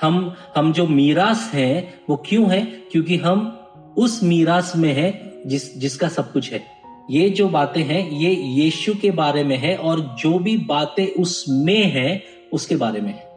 हम 0.00 0.34
हम 0.56 0.72
जो 0.72 0.86
मीरास 0.86 1.50
हैं, 1.54 2.00
वो 2.10 2.22
क्यों 2.26 2.50
है? 2.50 2.60
क्योंकि 2.64 3.16
हम 3.16 3.66
उस 3.98 4.22
मीरास 4.22 4.72
में 4.76 4.92
हैं, 4.92 5.32
जिस, 5.46 5.78
जिसका 5.78 6.08
सब 6.08 6.32
कुछ 6.32 6.52
है। 6.52 6.62
ये 7.10 7.30
जो 7.30 7.48
बातें 7.48 7.82
हैं, 7.82 8.10
ये 8.10 8.30
यीशु 8.30 8.94
के 9.02 9.10
बारे 9.10 9.44
में 9.44 9.56
है, 9.56 9.76
और 9.76 10.00
जो 10.00 10.38
भी 10.38 10.56
बातें 10.56 11.22
उसमें 11.22 11.84
हैं, 11.84 12.22
उसके 12.52 12.76
बारे 12.76 13.00
में 13.00 13.14
है। 13.14 13.27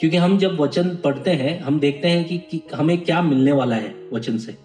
क्योंकि 0.00 0.16
हम 0.16 0.38
जब 0.38 0.60
वचन 0.60 0.88
पढ़ते 0.88 1.30
हैं 1.30 1.60
हम 1.60 1.80
देखते 1.80 2.08
हैं 2.08 2.24
कि, 2.24 2.38
कि 2.38 2.62
हमें 2.74 3.00
क्या 3.00 3.22
मिलने 3.22 3.52
वाला 3.52 3.76
है 3.76 3.94
वचन 4.12 4.38
से। 4.38 4.56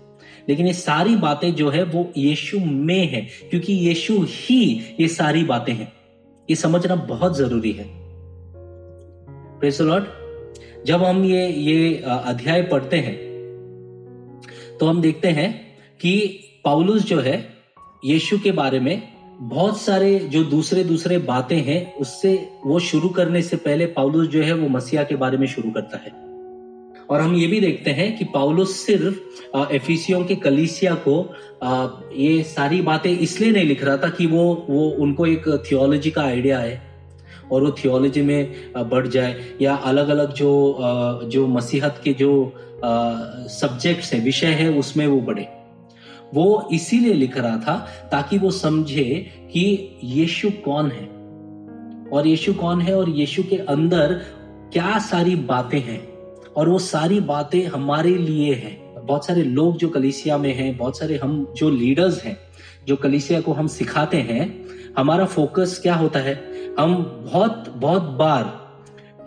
लेकिन 0.50 0.68
ये 0.68 0.74
सारी 0.74 1.16
बातें 1.16 1.56
जो 1.56 1.70
है 1.70 1.84
वो 1.84 2.12
यीशु 2.18 2.60
में 2.60 3.08
है 3.08 3.22
क्योंकि 3.22 3.74
यीशु 3.74 4.26
ही 4.30 4.96
ये 5.00 5.08
सारी 5.08 5.44
बातें 5.44 5.74
हैं। 5.74 5.94
ये 6.50 6.56
समझना 6.56 6.96
बहुत 6.96 7.38
ज़रूरी 7.38 7.72
है। 7.72 8.04
लॉर्ड 9.82 10.06
जब 10.86 11.04
हम 11.04 11.24
ये 11.24 11.50
ये 11.50 11.96
अध्याय 12.08 12.64
पढ़ते 12.64 12.98
हैं 12.98 13.18
तो 14.80 14.86
हम 14.86 15.02
देखते 15.02 15.28
हैं 15.28 15.78
कि 16.00 16.40
पाउलुस 16.66 17.04
जो 17.04 17.20
है 17.20 17.50
यीशु 18.06 18.40
के 18.40 18.52
बारे 18.52 18.80
में 18.80 19.13
बहुत 19.42 19.82
सारे 19.82 20.20
जो 20.20 20.44
दूसरे 20.44 20.84
दूसरे 20.84 21.18
बातें 21.18 21.58
हैं, 21.58 21.96
उससे 21.96 22.50
वो 22.66 22.80
शुरू 22.80 23.10
करने 23.10 23.42
से 23.42 23.58
पहले 23.58 23.86
पाउलुस 23.86 24.28
जो 24.28 24.44
है 24.44 24.54
वो 24.54 24.68
मसीहा 24.70 25.04
के 25.04 25.16
बारे 25.16 25.38
में 25.38 25.48
शुरू 25.48 25.72
करता 25.72 25.98
है। 25.98 26.12
और 27.10 27.22
हम 27.22 27.36
ये 27.36 27.48
भी 27.48 27.60
देखते 27.60 27.92
हैं 27.92 28.18
कि 28.18 28.26
पाउलुस 28.26 28.76
सिर्फ़ 28.76 29.58
एफिसियों 29.74 30.24
के 30.26 30.36
कलीसिया 30.36 30.94
को 31.08 31.36
ये 32.16 32.44
सारी 32.44 32.82
बातें 32.82 33.12
इसलिए 33.12 33.52
नहीं 33.52 33.66
लिख 33.66 33.84
रहा 33.84 33.98
था 33.98 34.10
कि 34.10 34.26
वो 34.26 34.66
वो 34.70 34.90
उनको 34.90 35.26
एक 35.26 35.48
थियोलॉजी 35.72 36.12
का 36.12 36.24
आइडिया 36.24 36.60
है 36.60 36.82
और 37.52 37.64
वो 37.64 37.72
थियोलॉजी 37.72 38.22
में 38.22 38.72
बढ़ 38.78 39.08
जाए 39.08 39.36
या 39.62 39.76
अलग 39.76 40.10
अलग 40.10 40.34
जो 40.34 40.80
जो 41.24 41.48
मसीहत 41.48 42.02
के 42.04 42.14
जो 42.14 42.32
सब्जेक्ट्स 42.84 44.14
हैं, 44.14 44.24
विषय 44.24 44.48
है, 44.48 44.72
उसमें 44.72 45.08
वो 45.08 45.20
बढ़े। 45.22 45.48
वो 46.34 46.70
इसीलिए 46.74 47.14
लिख 47.14 47.38
रहा 47.38 47.58
था 47.58 47.88
ताकि 48.12 48.38
वो 48.38 48.52
समझे 48.52 49.32
कि 49.52 49.96
यीशु 50.04 50.50
कौन 50.50 50.92
है। 50.92 51.14
और 52.10 52.28
यीशु 52.28 52.54
कौन 52.54 52.82
है 52.82 52.98
और 52.98 53.10
यीशु 53.10 53.44
के 53.44 53.56
अंदर 53.56 54.14
क्या 54.74 55.00
सारी 55.00 55.36
बातें 55.36 55.80
हैं 55.80 56.08
और 56.58 56.70
वो 56.70 56.80
सारी 56.80 57.20
बातें 57.20 57.66
हमारे 57.66 58.16
लिए 58.16 58.54
हैं। 58.54 59.06
बहुत 59.06 59.26
सारे 59.26 59.44
लोग 59.44 59.78
जो 59.78 59.90
कलिसिया 59.90 60.38
में 60.38 60.54
हैं, 60.54 60.78
बहुत 60.78 60.98
सारे 60.98 61.18
हम 61.18 61.54
जो 61.58 61.70
लीडर्स 61.70 62.24
हैं, 62.24 62.38
जो 62.88 62.96
कलिसिया 62.96 63.42
को 63.42 63.54
हम 63.54 63.68
सिखाते 63.68 64.18
हैं, 64.18 64.66
हमारा 64.98 65.26
फोकस 65.26 65.80
क्या 65.84 65.96
होता 65.96 66.20
है? 66.20 66.44
हम 66.80 66.96
बहुत 67.34 67.74
बहुत 67.78 68.02
बार 68.02 68.64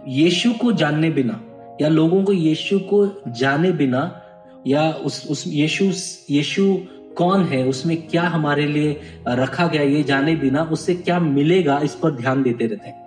यीशु 0.08 0.52
को 0.52 0.72
जानने 0.72 1.10
बिना 1.10 1.42
या 1.80 1.88
लोगों 1.88 2.24
को 2.24 2.32
यीशु 2.32 2.78
को 2.78 3.22
जाने 3.28 3.72
बिना 3.72 4.22
या 4.66 4.90
उस 4.90 5.26
उस 5.30 5.44
यीशु 5.46 5.84
यीशु 6.30 6.78
कौन 7.16 7.44
है, 7.44 7.64
उसमें 7.68 7.96
क्या 8.08 8.22
हमारे 8.22 8.66
लिए 8.66 9.00
रखा 9.28 9.66
गया 9.66 9.82
ये 9.82 10.02
जाने 10.02 10.34
बिना, 10.36 10.62
उससे 10.62 10.94
क्या 10.94 11.18
मिलेगा, 11.20 11.78
इस 11.78 11.94
पर 11.94 12.10
ध्यान 12.10 12.42
देते 12.42 12.66
रहते 12.66 12.88
हैं। 12.88 13.04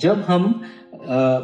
जब 0.00 0.24
हम 0.28 0.60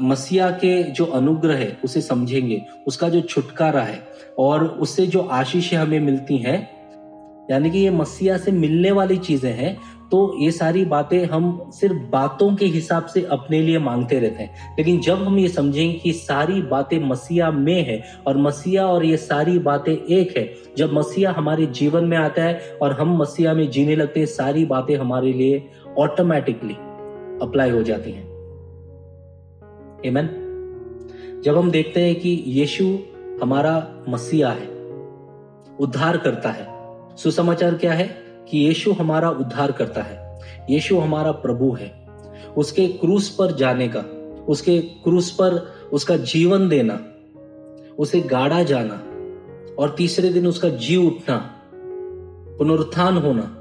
मसीहा 0.02 0.50
के 0.50 0.82
जो 0.82 1.04
अनुग्रह 1.04 1.56
है, 1.56 1.76
उसे 1.84 2.00
समझेंगे, 2.00 2.60
उसका 2.86 3.08
जो 3.08 3.20
छुटकारा 3.20 3.82
है, 3.82 4.02
और 4.38 4.64
उससे 4.64 5.06
जो 5.06 5.20
आशीषें 5.20 5.76
हमें 5.76 6.00
मिलती 6.00 6.36
हैं, 6.38 6.58
यानी 7.50 7.70
कि 7.70 7.78
ये 7.78 7.90
मसीहा 7.90 8.36
से 8.36 8.52
मिलने 8.52 8.90
वाली 8.90 9.16
चीज़ें 9.16 9.52
हैं 9.52 9.76
तो 10.10 10.36
ये 10.38 10.50
सारी 10.50 10.84
बातें 10.84 11.26
हम 11.26 11.70
सिर्फ़ 11.70 11.96
बातों 11.96 12.54
के 12.56 12.66
हिसाब 12.66 13.06
से 13.06 13.22
अपने 13.22 13.60
लिए 13.62 13.78
मांगते 13.78 14.18
रहते 14.18 14.42
हैं। 14.42 14.76
लेकिन 14.78 15.00
जब 15.00 15.14
हम 15.14 15.38
ये 15.38 15.48
समझेंगे 15.48 15.98
कि 15.98 16.12
सारी 16.12 16.62
बातें 16.62 16.98
मसीहा 17.00 17.50
में 17.50 17.84
है 17.84 18.02
और 18.26 18.36
मसीहा 18.36 18.86
और 18.86 19.04
ये 19.04 19.16
सारी 19.16 19.58
बातें 19.58 19.96
एक 19.96 20.36
है, 20.36 20.54
जब 20.76 20.92
मसीहा 20.92 21.32
हमारे 21.32 21.66
जीवन 21.66 22.04
में 22.04 22.16
आता 22.16 22.42
है 22.42 22.78
और 22.82 22.92
हम 22.92 23.16
मसीहा 23.16 23.54
में 23.54 23.70
जीने 23.70 23.96
लगते 23.96 24.20
हैं, 24.20 24.26
सारी 24.26 24.64
बातें 24.64 24.96
हमारे 24.96 25.32
लिए 25.32 25.68
ऑटोमेटिकली 25.98 26.74
अप्लाई 27.42 27.70
हो 27.70 27.82
जाती 27.82 28.10
हैं। 28.10 28.24
एमन 30.04 30.40
जब 31.44 31.58
हम 31.58 31.70
देखते 31.70 32.00
हैं 32.00 32.20
कि 32.20 32.44
यीशु 32.46 32.98
हमारा 33.42 34.04
मसीहा 34.08 34.50
है, 34.50 34.66
उद्धार 35.80 36.16
करता 36.16 36.50
है, 36.50 36.66
सुसमाचार 37.16 37.74
क्या 37.74 37.92
है? 37.92 38.23
कि 38.48 38.58
यीशु 38.58 38.92
हमारा 38.92 39.30
उद्धार 39.30 39.72
करता 39.72 40.02
है, 40.02 40.40
यीशु 40.70 40.98
हमारा 40.98 41.32
प्रभु 41.32 41.72
है। 41.72 42.08
उसके 42.56 42.86
क्रूस 42.86 43.28
पर 43.30 43.52
जाने 43.52 43.88
का, 43.88 44.00
उसके 44.48 44.78
क्रूस 44.78 45.30
पर 45.30 45.74
उसका 45.92 46.16
जीवन 46.16 46.68
देना, 46.68 47.00
उसे 47.98 48.20
गाड़ा 48.20 48.62
जाना 48.62 48.94
और 49.78 49.94
तीसरे 49.98 50.28
दिन 50.28 50.46
उसका 50.46 50.68
जी 50.68 50.96
उठना, 50.96 51.36
पुनरुत्थान 52.58 53.16
होना 53.16 53.60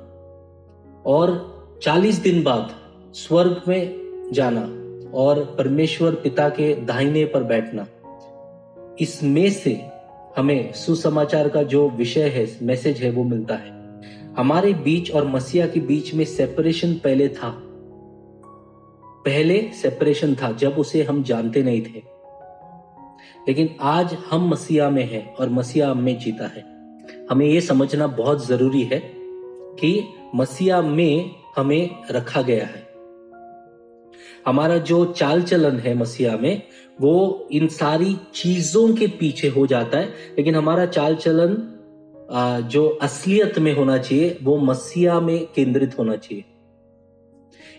और 1.05 1.53
चालीस 1.83 2.17
दिन 2.17 2.43
बाद 2.43 2.71
स्वर्ग 3.13 3.61
में 3.67 4.29
जाना 4.33 4.61
और 5.17 5.55
परमेश्वर 5.57 6.11
पिता 6.11 6.49
के 6.49 6.75
दाहिने 6.75 7.25
पर 7.25 7.43
बैठना। 7.43 7.87
इसमें 8.99 9.49
से 9.49 9.85
हमें 10.37 10.73
सुसमाचार 10.73 11.49
का 11.49 11.63
जो 11.63 11.89
विषय 11.89 12.29
है, 12.29 12.57
मैसेज 12.61 12.97
है, 12.97 13.11
वो 13.11 13.23
मिलता 13.23 13.55
है। 13.55 13.82
हमारे 14.37 14.73
बीच 14.73 15.11
और 15.11 15.27
मसीहा 15.27 15.67
के 15.67 15.79
बीच 15.79 16.13
में 16.13 16.25
सेपरेशन 16.25 16.93
पहले 16.93 17.27
था। 17.27 17.61
पहले 19.25 19.69
सेपरेशन 19.81 20.35
था, 20.35 20.51
जब 20.51 20.71
उसे 20.71 21.03
हम 21.03 21.23
जानते 21.23 21.63
नहीं 21.63 21.81
थे। 21.81 22.03
लेकिन 23.47 23.75
आज 23.81 24.17
हम 24.29 24.49
मसीहा 24.49 24.89
में 24.89 25.11
हैं 25.11 25.35
और 25.35 25.49
मसीहा 25.49 25.93
में 25.93 26.19
जीता 26.19 26.47
है। 26.47 26.65
हमें 27.31 27.45
यह 27.45 27.59
समझना 27.59 28.07
बहुत 28.07 28.47
ज़रूरी 28.47 28.81
है 28.81 29.13
कि 29.79 30.03
मसीहा 30.35 30.81
में 30.81 31.31
हमें 31.55 31.89
रखा 32.11 32.41
गया 32.41 32.65
है। 32.65 32.87
हमारा 34.47 34.77
जो 34.77 35.05
चाल 35.05 35.41
चलन 35.41 35.79
है 35.79 35.93
मसीहा 35.93 36.37
में, 36.37 36.61
वो 37.01 37.47
इन 37.51 37.67
सारी 37.67 38.17
चीज़ों 38.33 38.95
के 38.95 39.07
पीछे 39.07 39.47
हो 39.47 39.67
जाता 39.67 39.97
है, 39.97 40.05
लेकिन 40.05 40.55
हमारा 40.55 40.85
चाल 40.85 41.15
चलन 41.15 41.72
जो 42.31 42.87
असलियत 43.01 43.59
में 43.59 43.73
होना 43.75 43.97
चाहिए 43.97 44.37
वो 44.43 44.57
मसीहा 44.57 45.19
में 45.19 45.45
केंद्रित 45.45 45.97
होना 45.99 46.15
चाहिए। 46.15 46.43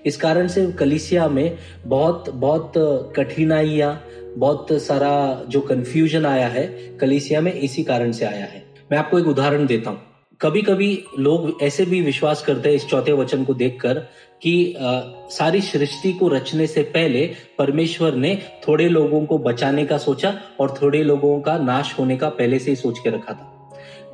इस 0.06 0.16
कारण 0.16 0.48
से 0.48 0.72
कलिसिया 0.72 1.28
में 1.28 1.58
बहुत 1.86 2.30
बहुत 2.30 2.72
कठिनाइयाँ 3.16 4.04
बहुत 4.36 4.72
सारा 4.72 5.42
जो 5.48 5.60
कंफ्यूजन 5.60 6.26
आया 6.26 6.48
है 6.48 6.66
कलिसिया 6.98 7.40
में 7.40 7.52
इसी 7.52 7.82
कारण 7.82 8.12
से 8.12 8.24
आया 8.24 8.44
है। 8.44 8.62
मैं 8.92 8.98
आपको 8.98 9.18
एक 9.18 9.26
उदाहरण 9.26 9.66
देता 9.66 9.90
हूँ। 9.90 10.02
कभी 10.40 10.62
कभी 10.62 11.04
लोग 11.18 11.62
ऐसे 11.62 11.84
भी 11.84 12.00
विश्वास 12.00 12.42
करते 12.42 12.68
हैं 12.68 12.76
इस 12.76 12.86
चौथे 12.86 13.12
वचन 13.12 13.44
को 13.44 13.54
देखकर 13.54 13.98
कि 14.42 14.74
आ, 14.74 15.00
सारी 15.30 15.60
सृष्टि 15.60 16.12
को 16.12 16.28
रचने 16.28 16.66
से 16.66 16.82
पहले 16.82 17.26
परमेश्वर 17.58 18.14
ने 18.14 18.42
थोड़े 18.68 18.88
लोगों 18.88 19.24
को 19.26 19.38
बचाने 19.38 19.86
का 19.86 19.98
सोचा 19.98 20.40
और 20.60 20.74
थोड़े 20.82 21.02
लोगों 21.02 21.40
का 21.40 21.58
नाश 21.58 21.98
होने 21.98 22.16
का 22.16 22.28
पहले 22.28 22.58
से 22.58 22.70
ही 22.70 22.76
सोच 22.76 22.98
के 22.98 23.10
रखा 23.10 23.32
था। 23.32 23.53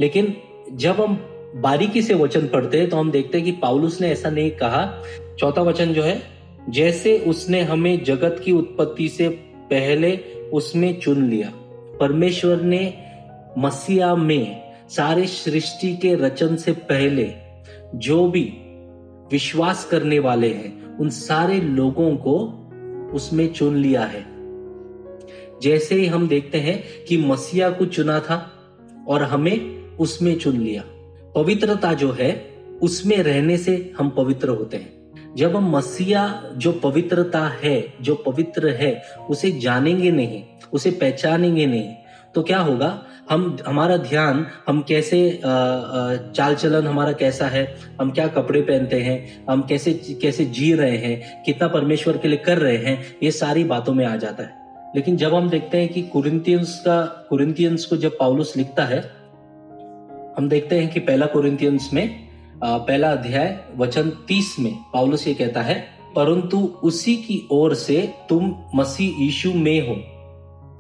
लेकिन 0.01 0.35
जब 0.73 1.01
हम 1.01 1.15
बारीकी 1.57 2.03
से 2.03 2.15
वचन 2.15 2.47
पढ़ते 2.47 2.79
हैं 2.79 2.89
तो 2.91 2.97
हम 2.97 3.11
देखते 3.11 3.39
हैं 3.39 3.45
कि 3.45 3.53
पाउलुस 3.53 4.01
ने 4.01 4.09
ऐसा 4.09 4.31
नहीं 4.31 4.51
कहा। 4.51 5.03
चौथा 5.39 5.63
वचन 5.63 5.93
जो 5.93 6.03
है, 6.03 6.23
जैसे 6.69 7.19
उसने 7.19 7.61
हमें 7.63 8.05
जगत 8.05 8.41
की 8.45 8.53
उत्पत्ति 8.53 9.09
से 9.09 9.29
पहले 9.71 10.17
उसमें 10.53 11.01
चुन 11.01 11.29
लिया, 11.31 11.51
परमेश्वर 12.01 12.61
ने 12.63 12.83
मसीहा 13.59 14.15
में 14.15 14.75
सारे 14.89 15.27
सृष्टि 15.27 15.97
के 15.97 16.15
रचन 16.15 16.57
से 16.57 16.73
पहले 16.73 17.31
जो 17.95 18.29
भी 18.29 18.43
विश्वास 19.33 19.85
करने 19.85 20.19
वाले 20.19 20.49
हैं, 20.49 20.99
उन 20.99 21.09
सारे 21.09 21.61
लोगों 21.61 22.17
को 22.17 22.39
उसमें 23.15 23.53
चुन 23.53 23.77
लिया 23.77 24.05
है। 24.05 24.25
जैसे 25.63 25.95
ही 25.95 26.07
हम 26.07 26.29
देखते 26.29 26.59
हैं 26.59 26.83
कि 27.09 27.17
मसीहा 27.17 27.71
को 27.71 27.87
चुना 27.87 28.19
था 28.21 28.37
और 29.09 29.23
हमें 29.23 29.80
उसमें 30.01 30.39
चुन 30.39 30.57
लिया। 30.57 30.83
पवित्रता 31.35 31.93
जो 31.93 32.13
है, 32.13 32.33
उसमें 32.83 33.17
रहने 33.19 33.57
से 33.57 33.93
हम 33.99 34.11
पवित्र 34.11 34.49
होते 34.49 34.77
हैं। 34.77 35.35
जब 35.37 35.57
हम 35.57 35.71
मसीहा 35.71 36.43
जो 36.57 36.73
पवित्रता 36.73 37.47
है, 37.63 37.93
जो 38.01 38.15
पवित्र 38.15 38.69
है, 38.69 39.03
उसे 39.31 39.51
जानेंगे 39.61 40.11
नहीं, 40.11 40.43
उसे 40.73 40.91
पहचानेंगे 40.91 41.67
नहीं 41.67 41.89
तो 42.35 42.43
क्या 42.43 42.59
होगा? 42.59 43.03
हम, 43.31 43.57
हमारा 43.67 43.97
ध्यान, 43.97 44.47
हम 44.69 44.81
कैसे 44.89 45.41
चाल 45.45 46.55
चलन 46.55 46.87
हमारा 46.87 47.13
कैसा 47.13 47.47
है? 47.47 47.77
हम 48.01 48.11
क्या 48.11 48.27
कपड़े 48.27 48.61
पहनते 48.61 49.01
हैं? 49.01 49.45
हम 49.51 49.63
कैसे 49.63 49.93
कैसे 50.23 50.45
जी 50.45 50.73
रहे 50.73 50.97
हैं? 50.97 51.43
कितना 51.43 51.69
परमेश्वर 51.69 52.19
के 52.19 52.29
लिए 52.29 52.39
कर 52.39 52.59
रहे 52.59 52.77
हैं? 52.77 53.17
ये 53.23 53.31
सारी 53.31 53.65
बातों 53.65 53.95
में 53.95 54.05
आ 54.07 54.17
जाता 54.17 54.43
है। 54.43 54.51
लेकिन 54.97 55.17
जब 55.17 55.35
हम 55.35 55.49
देखते 55.51 55.79
हैं 55.79 55.89
कि 55.89 56.03
कुरिंतियंस 56.03 56.79
का 56.81 57.27
कुरिंतियंस 57.31 57.85
को 57.85 57.97
जब 57.97 58.19
पाउलुस 58.19 58.57
लिखता 58.57 58.85
है 58.85 59.20
हम 60.41 60.49
देखते 60.49 60.77
हैं 60.77 60.89
कि 60.93 61.01
पहला 61.01 61.27
कुरिंतियंस 61.27 61.89
में 61.95 62.29
पहला 62.65 63.11
अध्याय, 63.13 63.49
वचन 63.77 64.09
तीस 64.29 64.55
में 64.61 64.73
पाउलुस 64.93 65.27
ये 65.29 65.33
कहता 65.35 65.63
है, 65.63 65.75
परंतु 66.17 66.59
उसी 66.83 67.15
की 67.17 67.49
ओर 67.51 67.75
से 67.75 67.97
तुम 68.29 68.55
मसीह 68.75 69.21
यीशु 69.23 69.53
में 69.55 69.89
हो। 69.89 69.97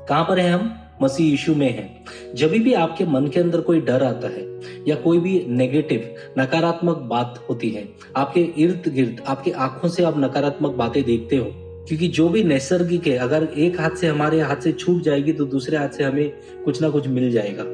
कहाँ 0.09 0.25
पर 0.25 0.39
है 0.39 0.51
हम? 0.51 0.73
मसीह 1.03 1.27
यीशु 1.27 1.55
में 1.55 1.69
है। 1.69 2.35
जब 2.35 2.51
भी 2.51 2.73
आपके 2.75 3.05
मन 3.05 3.27
के 3.27 3.41
अंदर 3.41 3.61
कोई 3.61 3.81
डर 3.81 4.03
आता 4.03 4.29
है 4.29 4.45
या 4.89 4.95
कोई 4.95 5.19
भी 5.19 5.45
नेगेटिव 5.49 6.15
नकारात्मक 6.39 6.97
बात 7.11 7.45
होती 7.51 7.71
है, 7.71 7.85
आपके 8.17 8.41
इर्द 8.41 8.89
गिर्द, 8.89 9.23
आपकी 9.27 9.51
आँखों 9.51 9.89
से 9.89 10.05
आप 10.05 10.19
नकारात्मक 10.19 10.75
बातें 10.77 11.03
देखते 11.03 11.37
हो, 11.37 11.51
क्योंकि 11.89 12.09
जो 12.09 12.29
भी 12.29 12.45
नैसर्गिक 12.45 13.07
है, 13.07 13.17
अगर 13.19 13.49
एक 13.59 13.81
हाथ 13.81 13.97
से 13.97 14.07
हमारे 14.07 14.41
हाथ 14.41 14.57
से 14.57 14.73
छूट 14.73 15.03
जाएगी 15.03 15.33
तो 15.33 15.45
दूसरे 15.47 15.77
हाथ 15.77 15.89
से 15.89 16.05
हमें 16.05 16.33
कुछ 16.65 16.83
ना 16.83 16.89
कुछ 16.89 17.09
मिल 17.09 17.31
जाएगा। 17.33 17.65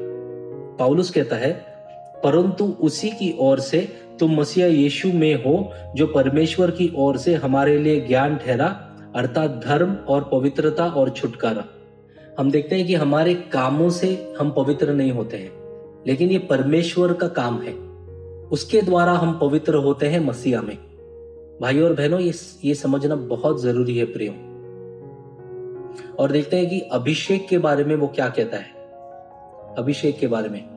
पाउलुस 0.79 1.09
कहता 1.11 1.35
है 1.35 1.66
परंतु 2.23 2.77
उसी 2.81 3.09
की 3.09 3.37
ओर 3.39 3.59
से 3.59 4.07
तुम 4.19 4.31
मसीहा 4.35 4.67
यीशु 4.67 5.07
में 5.07 5.43
हो, 5.43 5.73
जो 5.95 6.07
परमेश्वर 6.07 6.71
की 6.71 6.93
ओर 6.95 7.17
से 7.17 7.33
हमारे 7.35 7.77
लिए 7.77 8.01
ज्ञान 8.01 8.37
ठहरा, 8.37 8.67
अर्थात 9.15 9.61
धर्म 9.65 9.93
और 9.93 10.29
पवित्रता 10.31 10.85
और 10.85 11.09
छुटकारा। 11.09 11.65
हम 12.39 12.51
देखते 12.51 12.75
हैं 12.75 12.87
कि 12.87 12.95
हमारे 12.95 13.33
कामों 13.33 13.89
से 13.89 14.33
हम 14.39 14.51
पवित्र 14.51 14.93
नहीं 14.93 15.11
होते 15.11 15.37
हैं, 15.37 15.51
लेकिन 16.07 16.29
ये 16.29 16.39
परमेश्वर 16.39 17.13
का 17.13 17.27
काम 17.27 17.61
है। 17.61 17.73
उसके 18.47 18.81
द्वारा 18.81 19.11
हम 19.11 19.39
पवित्र 19.39 19.75
होते 19.75 20.07
हैं 20.07 20.19
मसीहा 20.19 20.61
में। 20.61 20.77
भाई 21.61 21.79
और 21.79 21.93
बहनों, 21.93 22.19
ये 22.19 22.33
ये 22.65 22.75
समझना 22.75 23.15
बहुत 23.15 23.61
ज़रूरी 23.61 23.97
है, 23.97 24.05
प्रियो। 24.05 24.31
और 26.19 26.31
देखते 26.31 26.57
हैं 26.57 26.69
कि 26.69 26.79
अभिषेक 26.79 27.47
के 27.47 27.57
बारे 27.57 27.83
में 27.83 27.95
वो 27.95 28.07
क्या 28.07 28.29
कहता 28.29 28.57
है। 28.57 28.73
अभिषेक 29.77 30.19
के 30.19 30.27
बारे 30.27 30.49
में। 30.49 30.76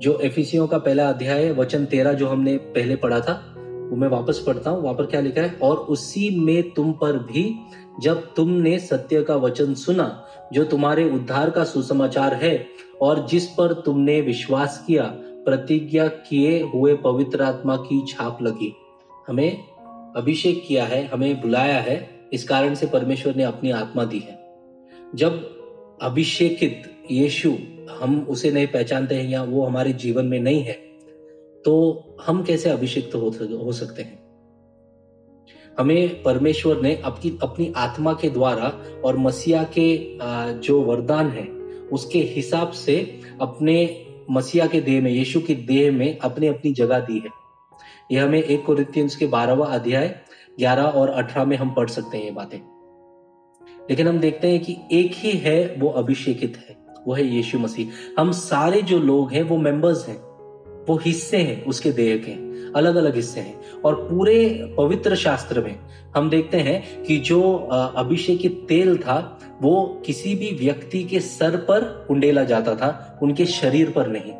जो 0.00 0.18
एफिसियों 0.18 0.66
का 0.66 0.78
पहला 0.78 1.08
अध्याय 1.08 1.44
है, 1.44 1.52
वचन 1.52 1.84
तेरह 1.84 2.12
जो 2.12 2.26
हमने 2.26 2.56
पहले 2.56 2.96
पढ़ा 2.96 3.20
था, 3.20 3.54
वो 3.90 3.96
मैं 3.96 4.08
वापस 4.08 4.44
पढ़ता 4.46 4.70
हूँ। 4.70 4.82
वहाँ 4.82 4.94
पर 4.94 5.06
क्या 5.06 5.20
लिखा 5.20 5.40
है? 5.40 5.58
और 5.62 5.76
उसी 5.76 6.40
में 6.40 6.70
तुम 6.70 6.92
पर 6.92 7.12
भी 7.12 7.56
जब 8.00 8.34
तुमने 8.34 8.78
सत्य 8.78 9.22
का 9.22 9.36
वचन 9.36 9.74
सुना, 9.74 10.26
जो 10.52 10.64
तुम्हारे 10.64 11.10
उद्धार 11.10 11.50
का 11.50 11.64
सुसमाचार 11.64 12.34
है, 12.34 12.66
और 13.02 13.26
जिस 13.26 13.46
पर 13.46 13.72
तुमने 13.72 14.20
विश्वास 14.20 14.84
किया, 14.86 15.02
प्रतिज्ञा 15.20 16.08
किए 16.08 16.62
हुए 16.62 16.94
पवित्र 16.94 17.42
आत्मा 17.42 17.76
की 17.76 18.06
छाप 18.08 18.42
लगी। 18.42 18.76
हमें 19.28 19.58
अभिषेक 20.16 20.64
किया 20.68 20.84
है, 20.84 21.06
हमें 21.06 21.40
बुलाया 21.40 21.80
है, 21.80 22.20
इस 22.32 22.44
कारण 22.44 22.74
से 22.74 22.86
परमेश्वर 22.86 23.34
ने 23.34 23.42
अपनी 23.42 23.70
आत्मा 23.70 24.04
दी 24.04 24.18
है। 24.18 24.56
जब 25.14 25.60
अभिषेकित 26.02 26.82
यीशु 27.10 27.52
हम 27.90 28.26
उसे 28.28 28.50
नहीं 28.50 28.66
पहचानते 28.66 29.14
हैं 29.14 29.28
या 29.28 29.42
वो 29.42 29.66
हमारे 29.66 29.92
जीवन 29.92 30.24
में 30.24 30.40
नहीं 30.40 30.62
है 30.62 30.90
तो 31.64 32.04
हम 32.26 32.42
कैसे 32.42 32.70
अभिषिक्त 32.70 33.14
हो, 33.14 33.72
सकते 33.72 34.02
हैं? 34.02 34.20
हमें 35.78 36.22
परमेश्वर 36.22 36.80
ने 36.80 36.96
अपनी 36.96 37.38
अपनी 37.42 37.72
आत्मा 37.76 38.12
के 38.12 38.30
द्वारा 38.30 38.84
और 39.04 39.16
मसीहा 39.16 39.62
के 39.78 40.18
जो 40.58 40.82
वरदान 40.82 41.28
है 41.28 41.46
उसके 41.88 42.18
हिसाब 42.18 42.70
से 42.70 43.20
अपने 43.40 44.06
मसीहा 44.30 44.66
के 44.66 44.80
देह 44.80 45.02
में 45.02 45.10
यीशु 45.10 45.40
की 45.40 45.54
देह 45.54 45.92
में 45.92 46.18
अपने 46.18 46.46
अपनी 46.46 46.72
जगह 46.72 46.98
दी 46.98 47.18
है। 47.18 47.28
यह 48.12 48.24
हमें 48.24 48.42
एक 48.42 48.64
कुरितियंस 48.64 49.16
के 49.16 49.26
बारहवा 49.26 49.66
अध्याय 49.66 50.20
ग्यारह 50.58 50.82
और 50.82 51.08
अठारह 51.08 51.44
में 51.44 51.56
हम 51.56 51.74
पढ़ 51.74 51.88
सकते 51.88 52.16
हैं 52.18 52.24
ये 52.24 52.30
बातें। 52.30 52.58
लेकिन 53.90 54.08
हम 54.08 54.18
देखते 54.18 54.48
हैं 54.48 54.60
कि 54.60 54.76
एक 54.92 55.12
ही 55.14 55.30
है 55.30 55.74
वो 55.78 55.88
अभिषेकित 55.88 56.56
है। 56.56 56.79
वो 57.06 57.14
है 57.14 57.26
यीशु 57.26 57.58
मसीह। 57.58 57.88
हम 58.20 58.32
सारे 58.32 58.82
जो 58.82 58.98
लोग 58.98 59.32
हैं, 59.32 59.42
वो 59.42 59.56
मेंबर्स 59.56 60.08
हैं। 60.08 60.30
वो 60.88 60.96
हिस्से 60.96 61.36
हैं, 61.36 61.64
उसके 61.64 61.92
देह 61.92 62.16
के 62.16 62.32
अलग 62.72 62.96
अलग 62.96 63.16
हिस्से 63.16 63.40
हैं। 63.40 63.60
और 63.84 63.94
पूरे 63.94 64.66
पवित्र 64.78 65.16
शास्त्र 65.16 65.60
में 65.60 65.76
हम 66.16 66.30
देखते 66.30 66.56
हैं 66.56 67.02
कि 67.02 67.16
जो 67.16 67.42
अभिषेकित 67.96 68.66
तेल 68.68 68.98
था, 68.98 69.38
वो 69.62 70.02
किसी 70.06 70.34
भी 70.34 70.64
व्यक्ति 70.64 71.04
के 71.04 71.20
सर 71.20 71.56
पर 71.56 72.06
उंडेला 72.10 72.44
जाता 72.44 72.74
था, 72.74 73.18
उनके 73.22 73.46
शरीर 73.46 73.90
पर 73.90 74.06
नहीं। 74.06 74.32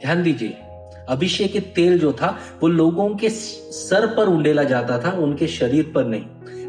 ध्यान 0.00 0.22
दीजिए 0.22 0.56
अभिषेकित 1.08 1.72
तेल 1.76 1.98
जो 1.98 2.12
था, 2.12 2.38
वो 2.62 2.68
लोगों 2.68 3.16
के 3.16 3.28
सर 3.28 4.06
पर 4.06 4.26
उंडेला 4.26 4.62
जाता 4.62 4.98
था, 4.98 5.10
उनके 5.10 5.46
शरीर 5.46 5.92
पर 5.94 6.04
नहीं। 6.04 6.26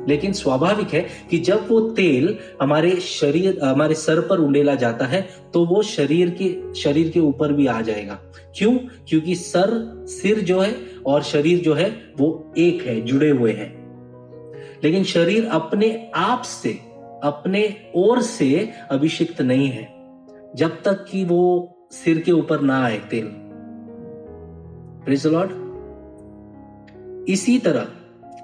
लेकिन 0.08 0.34
स्वाभाविक 0.34 0.88
है 0.88 1.08
कि 1.30 1.38
जब 1.38 1.68
वो 1.70 1.82
तेल 1.82 2.39
हमारे 2.62 2.92
शरीर, 2.92 3.60
हमारे 3.63 3.96
सर 3.96 4.22
पर 4.22 4.38
उंडेला 4.38 4.76
जाता 4.76 5.06
है 5.06 5.30
तो 5.54 5.66
वो 5.66 5.82
शरीर 5.82 6.30
के 6.42 6.74
शरीर 6.74 7.10
के 7.10 7.20
ऊपर 7.20 7.54
भी 7.54 7.68
आ 7.68 7.82
जाएगा। 7.82 8.20
क्यों? 8.58 8.78
क्योंकि 9.08 9.36
सर, 9.36 10.04
सिर 10.08 10.39
जो 10.39 10.60
है 10.60 10.76
और 11.06 11.24
शरीर 11.24 11.60
जो 11.60 11.74
है, 11.74 12.13
वो 12.18 12.54
एक 12.58 12.82
है, 12.82 13.02
जुड़े 13.02 13.30
हुए 13.30 13.54
हैं। 13.54 13.84
लेकिन 14.84 15.04
शरीर 15.04 15.46
अपने 15.46 16.12
आप 16.16 16.42
से, 16.42 16.70
अपने 17.24 17.92
ओर 17.96 18.22
से 18.22 18.70
अभिषिक्त 18.92 19.42
नहीं 19.42 19.68
है, 19.68 19.94
जब 20.56 20.82
तक 20.86 21.06
कि 21.06 21.26
वो 21.26 21.74
सिर 21.92 22.20
के 22.20 22.32
ऊपर 22.32 22.62
ना 22.62 22.84
आए 22.84 22.98
तेल। 22.98 23.26
लॉर्ड 25.26 25.63
इसी 27.30 27.60
तरह 27.60 27.88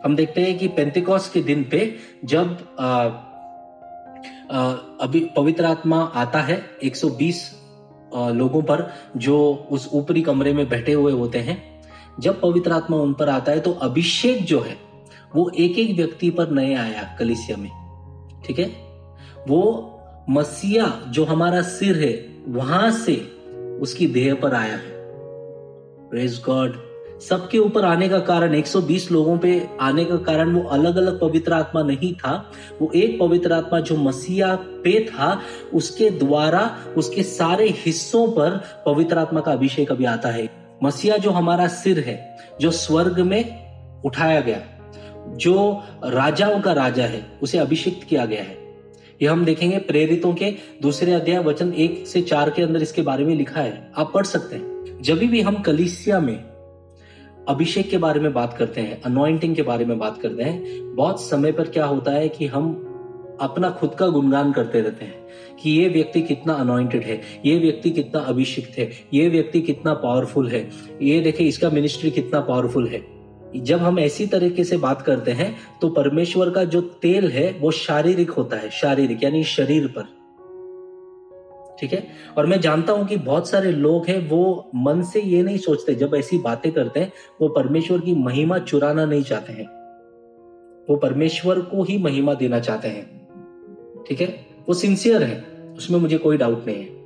हम 0.06 0.16
देखते 0.16 0.42
हैं 0.42 0.58
कि 0.58 0.68
पेंतिकॉस 0.68 1.30
के 1.30 1.42
दिन 1.42 1.64
पे 1.64 1.96
जब 2.26 2.58
आ, 2.80 3.10
आ, 4.58 4.72
अभी 5.02 5.30
पवित्र 5.36 5.66
आत्मा 5.66 6.02
आता 6.16 6.42
है 6.42 6.80
120 6.84 7.34
आ, 8.16 8.30
लोगों 8.30 8.62
पर 8.62 8.94
जो 9.18 9.68
उस 9.72 9.90
ऊपरी 9.94 10.22
कमरे 10.22 10.54
में 10.54 10.70
बैठे 10.70 10.94
हुए 10.94 11.12
होते 11.12 11.40
हैं 11.40 11.82
जब 12.20 12.42
पवित्र 12.42 12.72
आत्मा 12.72 12.98
उन 12.98 13.14
पर 13.14 13.30
आता 13.30 13.52
है 13.52 13.60
तो 13.60 13.72
अभिषेक 13.72 14.46
जो 14.46 14.60
है 14.60 14.78
वो 15.36 15.52
एक 15.58 15.80
एक 15.80 15.96
व्यक्ति 15.96 16.30
पर 16.30 16.50
नए 16.50 16.74
आया 16.74 17.16
कलिसिया 17.20 17.58
में। 17.58 17.72
ठीक 18.46 18.60
है? 18.60 18.66
वो 19.48 19.96
मसीहा 20.30 21.06
जो 21.08 21.26
हमारा 21.26 21.62
सिर 21.62 21.98
है 21.98 22.44
वहाँ 22.48 22.92
से 22.92 23.16
उसकी 23.82 24.08
देह 24.08 24.34
पर 24.34 24.54
आया 24.54 24.76
है। 24.76 24.92
प्रेज 26.10 26.42
गॉड 26.46 26.89
सबके 27.22 27.58
ऊपर 27.58 27.86
आने 27.86 28.10
का 28.10 28.20
कारण 28.20 28.56
120 28.56 29.12
लोगों 29.12 29.38
पे 29.38 29.68
आने 29.82 30.06
का 30.06 30.16
कारण, 30.16 30.54
वो 30.54 30.70
अलग 30.70 30.96
अलग 30.96 31.20
पवित्र 31.20 31.54
आत्मा 31.54 31.84
नहीं 31.84 32.14
था। 32.14 32.52
वो 32.82 32.92
एक 32.96 33.20
पवित्र 33.20 33.54
आत्मा 33.54 33.80
जो 33.80 33.98
मसीहा 33.98 34.56
पे 34.56 35.06
था, 35.06 35.42
उसके 35.74 36.10
द्वारा, 36.10 36.78
उसके 36.98 37.24
सारे 37.24 37.70
हिस्सों 37.70 38.28
पर 38.28 38.62
पवित्र 38.86 39.18
आत्मा 39.18 39.40
का 39.40 39.52
अभिषेक 39.52 39.92
अभी 39.92 40.06
आता 40.06 40.30
है। 40.30 40.50
मसीहा 40.84 41.18
जो 41.18 41.32
हमारा 41.32 41.68
सिर 41.68 42.00
है, 42.00 42.38
जो 42.62 42.72
स्वर्ग 42.72 43.20
में 43.20 43.70
उठाया 44.06 44.40
गया, 44.40 44.62
जो 45.30 45.84
राजाओं 46.06 46.62
का 46.62 46.74
राजा 46.74 47.04
है, 47.04 47.26
उसे 47.44 47.58
अभिषेक 47.58 48.04
किया 48.04 48.26
गया 48.26 48.42
है। 48.42 48.58
यह 49.22 49.32
हम 49.32 49.46
देखेंगे 49.46 49.78
प्रेरितों 49.78 50.34
के 50.34 50.52
दूसरे 50.82 51.14
अध्याय, 51.14 51.44
वचन 51.44 51.74
एक 51.74 52.08
से 52.08 52.22
चार 52.22 52.50
के 52.50 52.62
अंदर 52.62 52.82
इसके 52.82 53.02
बारे 53.02 53.26
में 53.26 53.36
लिखा 53.36 53.62
है। 53.62 53.92
आप 53.98 54.12
पढ़ 54.14 54.26
सकते 54.26 54.56
हैं। 54.56 54.98
जब 55.02 55.18
भी 55.18 55.42
हम 55.42 55.56
कलिसिया 55.56 56.20
में 56.20 56.49
अभिषेक 57.50 57.90
के 57.90 57.98
बारे 57.98 58.20
में 58.20 58.34
बात 58.34 58.54
करते 58.54 58.82
हैं 58.82 59.02
अनोइंटिंग 59.02 59.56
के 59.56 59.62
बारे 59.62 59.86
में 59.86 59.98
बात 60.00 60.20
करते 60.22 60.44
हैं। 60.44 60.96
बहुत 60.96 61.22
समय 61.22 61.52
पर 61.52 61.70
क्या 61.70 61.86
होता 61.86 62.12
है 62.12 62.28
कि 62.30 62.46
हम 62.46 62.72
अपना 63.42 63.70
खुद 63.70 63.94
का 63.96 64.08
गुणगान 64.08 64.52
करते 64.54 64.82
रहते 64.82 65.06
हैं 65.06 65.58
कि 65.62 65.72
ये 65.72 65.88
व्यक्ति 65.90 66.22
कितना 66.22 66.54
अनोइंटेड 66.54 67.04
है, 67.04 67.22
ये 67.46 67.58
व्यक्ति 67.58 67.90
कितना 67.90 68.20
अभिषिक्त 68.22 68.78
है, 68.78 68.90
ये 69.14 69.30
व्यक्ति 69.30 69.62
कितना 69.62 69.94
पावरफुल 69.94 70.50
है, 70.50 70.70
ये 71.02 71.20
देखे 71.20 71.44
इसका 71.44 71.70
मिनिस्ट्री 71.70 72.12
कितना 72.12 72.42
पावरफुल 72.42 72.88
है। 72.88 73.02
जब 73.56 73.80
हम 73.80 74.00
ऐसी 74.00 74.28
तरीके 74.28 74.64
से 74.64 74.78
बात 74.78 75.02
करते 75.02 75.32
हैं 75.32 75.56
तो 75.82 75.90
परमेश्वर 75.90 76.50
का 76.50 76.64
जो 76.66 76.82
तेल 77.02 77.32
है, 77.32 77.52
वो 77.52 77.72
शारीरिक 77.72 78.30
होता 78.30 78.58
है, 78.58 78.70
शारीरिक, 78.72 79.24
यानी 79.24 79.44
शरीर 79.46 79.88
पर। 79.88 80.19
ठीक 81.80 81.94
है? 81.94 82.08
और 82.38 82.46
मैं 82.46 82.62
जानता 82.62 82.94
हूँ 82.94 83.08
कि 83.08 83.18
बहुत 83.18 83.50
सारे 83.50 83.72
लोग 83.72 84.08
हैं, 84.08 84.30
वो 84.30 84.72
मन 84.76 85.02
से 85.02 85.22
ये 85.22 85.44
नहीं 85.44 85.58
सोचते, 85.58 85.96
जब 85.96 86.16
ऐसी 86.16 86.38
बातें 86.38 86.72
करते 86.72 87.00
हैं, 87.00 87.14
वो 87.42 87.50
परमेश्वर 87.50 88.00
की 88.00 88.16
महिमा 88.16 88.60
चुराना 88.60 89.06
नहीं 89.06 89.24
चाहते 89.24 89.54
हैं। 89.54 89.66
वो 90.90 90.96
परमेश्वर 90.96 91.60
को 91.60 91.84
ही 91.84 91.98
महिमा 91.98 92.34
देना 92.34 92.60
चाहते 92.60 92.88
हैं। 92.88 93.20
ठीक 94.08 94.22
है? 94.22 94.48
वो 94.68 94.74
सिंसियर 94.74 95.24
है, 95.24 95.46
उसमें 95.78 96.00
मुझे 96.00 96.18
कोई 96.18 96.38
डाउट 96.38 96.66
नहीं 96.66 96.78
है। 96.78 97.00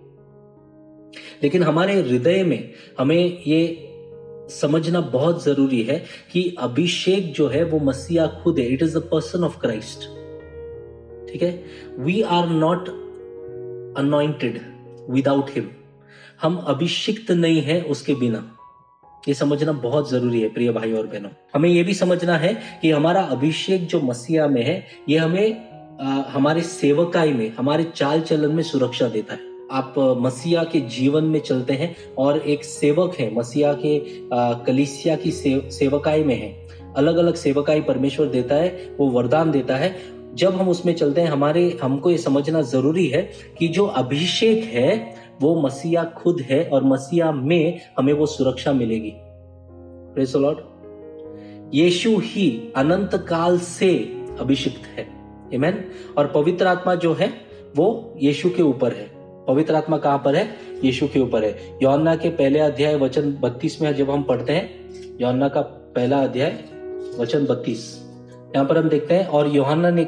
लेकिन 1.43 1.63
हमारे 1.63 1.93
हृदय 1.93 2.43
में 2.43 2.69
हमें 2.99 3.43
ये 3.47 3.89
समझना 4.49 5.01
बहुत 5.01 5.43
ज़रूरी 5.43 5.83
है 5.83 6.03
कि 6.31 6.55
अभिषेक 6.59 7.33
जो 7.33 7.47
है, 7.47 7.63
वो 7.63 7.79
मसीहा 7.79 8.27
खुद 8.27 8.59
है। 8.59 8.65
It 8.65 8.81
is 8.81 8.97
the 8.97 9.01
person 9.01 9.43
of 9.43 9.59
Christ 9.59 9.99
ठीक 11.31 11.43
है? 11.43 11.63
We 11.99 12.21
are 12.21 12.47
not 12.47 13.02
anointed 13.97 14.59
without 15.09 15.49
him 15.49 15.69
हम 16.41 16.55
अभिषिक्त 16.57 17.31
नहीं 17.31 17.61
है 17.61 17.81
उसके 17.81 18.13
बिना। 18.15 18.57
ये 19.27 19.33
समझना 19.33 19.71
बहुत 19.71 20.09
ज़रूरी 20.11 20.41
है 20.41 20.49
प्रिय 20.49 20.71
भाई 20.71 20.93
और 20.93 21.07
बहनों। 21.07 21.29
हमें 21.55 21.69
यह 21.69 21.83
भी 21.83 21.93
समझना 21.93 22.37
है 22.37 22.53
कि 22.81 22.91
हमारा 22.91 23.21
अभिषेक 23.21 23.85
जो 23.87 24.01
मसीहा 24.01 24.47
में 24.47 24.63
है 24.65 24.85
ये 25.09 25.17
हमें 25.17 25.73
आ, 26.01 26.05
हमारे 26.29 26.61
सेवकाई 26.61 27.33
में 27.33 27.53
हमारे 27.55 27.83
चाल 27.83 28.21
चलन 28.21 28.55
में 28.55 28.63
सुरक्षा 28.63 29.07
देता 29.07 29.33
है। 29.33 29.39
आप 29.71 29.93
मसीहा 30.19 30.63
के 30.63 30.79
जीवन 30.79 31.23
में 31.23 31.39
चलते 31.39 31.73
हैं 31.73 31.95
और 32.17 32.37
एक 32.37 32.63
सेवक 32.63 33.15
है 33.15 33.33
मसीहा 33.35 33.73
के 33.73 33.99
आ, 34.35 34.53
कलिसिया 34.53 35.15
की 35.15 35.31
सेव, 35.31 35.69
सेवकाई 35.69 36.23
में 36.23 36.35
है। 36.35 36.67
अलग 36.97 37.15
अलग 37.15 37.35
सेवकाई 37.35 37.81
परमेश्वर 37.81 38.27
देता 38.27 38.55
है 38.55 38.95
वो 38.99 39.07
वरदान 39.09 39.51
देता 39.51 39.75
है 39.75 39.95
जब 40.33 40.55
हम 40.55 40.69
उसमें 40.69 40.95
चलते 40.95 41.21
हैं, 41.21 41.27
हमारे, 41.27 41.77
हमको 41.83 42.11
ये 42.11 42.17
समझना 42.17 42.61
ज़रूरी 42.61 43.07
है 43.07 43.31
कि 43.57 43.67
जो 43.67 43.85
अभिषेक 43.85 44.63
है, 44.63 45.15
वो 45.41 45.61
मसीहा 45.61 46.03
खुद 46.03 46.41
है 46.41 46.69
और 46.69 46.83
मसीहा 46.83 47.31
में 47.31 47.79
हमें 47.97 48.13
वो 48.13 48.25
सुरक्षा 48.25 48.73
मिलेगी। 48.73 49.13
लॉर्ड 50.39 50.59
यीशु 51.75 52.17
ही 52.17 52.73
अनंत 52.75 53.15
काल 53.29 53.57
से 53.59 53.89
अभिषिक्त 54.39 54.81
है। 54.97 55.07
इमेन 55.53 55.85
और 56.17 56.27
पवित्र 56.27 56.67
आत्मा 56.67 56.95
जो 56.95 57.13
है, 57.13 57.33
वो 57.75 58.13
यीशु 58.17 58.49
के 58.49 58.63
ऊपर 58.63 58.93
है। 58.93 59.11
पवित्र 59.47 59.75
आत्मा 59.75 59.97
कहाँ 59.97 60.21
पर 60.25 60.35
है? 60.35 60.49
यीशु 60.83 61.07
के 61.07 61.19
ऊपर 61.19 61.43
है। 61.43 61.79
यौन्ना 61.83 62.15
के 62.15 62.29
पहले 62.29 62.59
अध्याय 62.59 62.95
वचन 62.95 63.37
बत्तीस 63.41 63.81
में 63.81 63.95
जब 63.95 64.11
हम 64.11 64.23
पढ़ते 64.23 64.53
हैं 64.53 64.69
यौन्ना 65.21 65.47
का 65.47 65.61
पहला 65.95 66.17
अध्याय 66.17 66.63
वचन 67.19 67.45
बत्तीस, 67.45 68.03
यहाँ 68.55 68.67
पर 68.67 68.77
हम 68.77 68.89
देखते 68.89 69.13
हैं, 69.13 69.27
और 69.27 69.47
योहन्ना 69.47 69.89
ने 69.89 70.05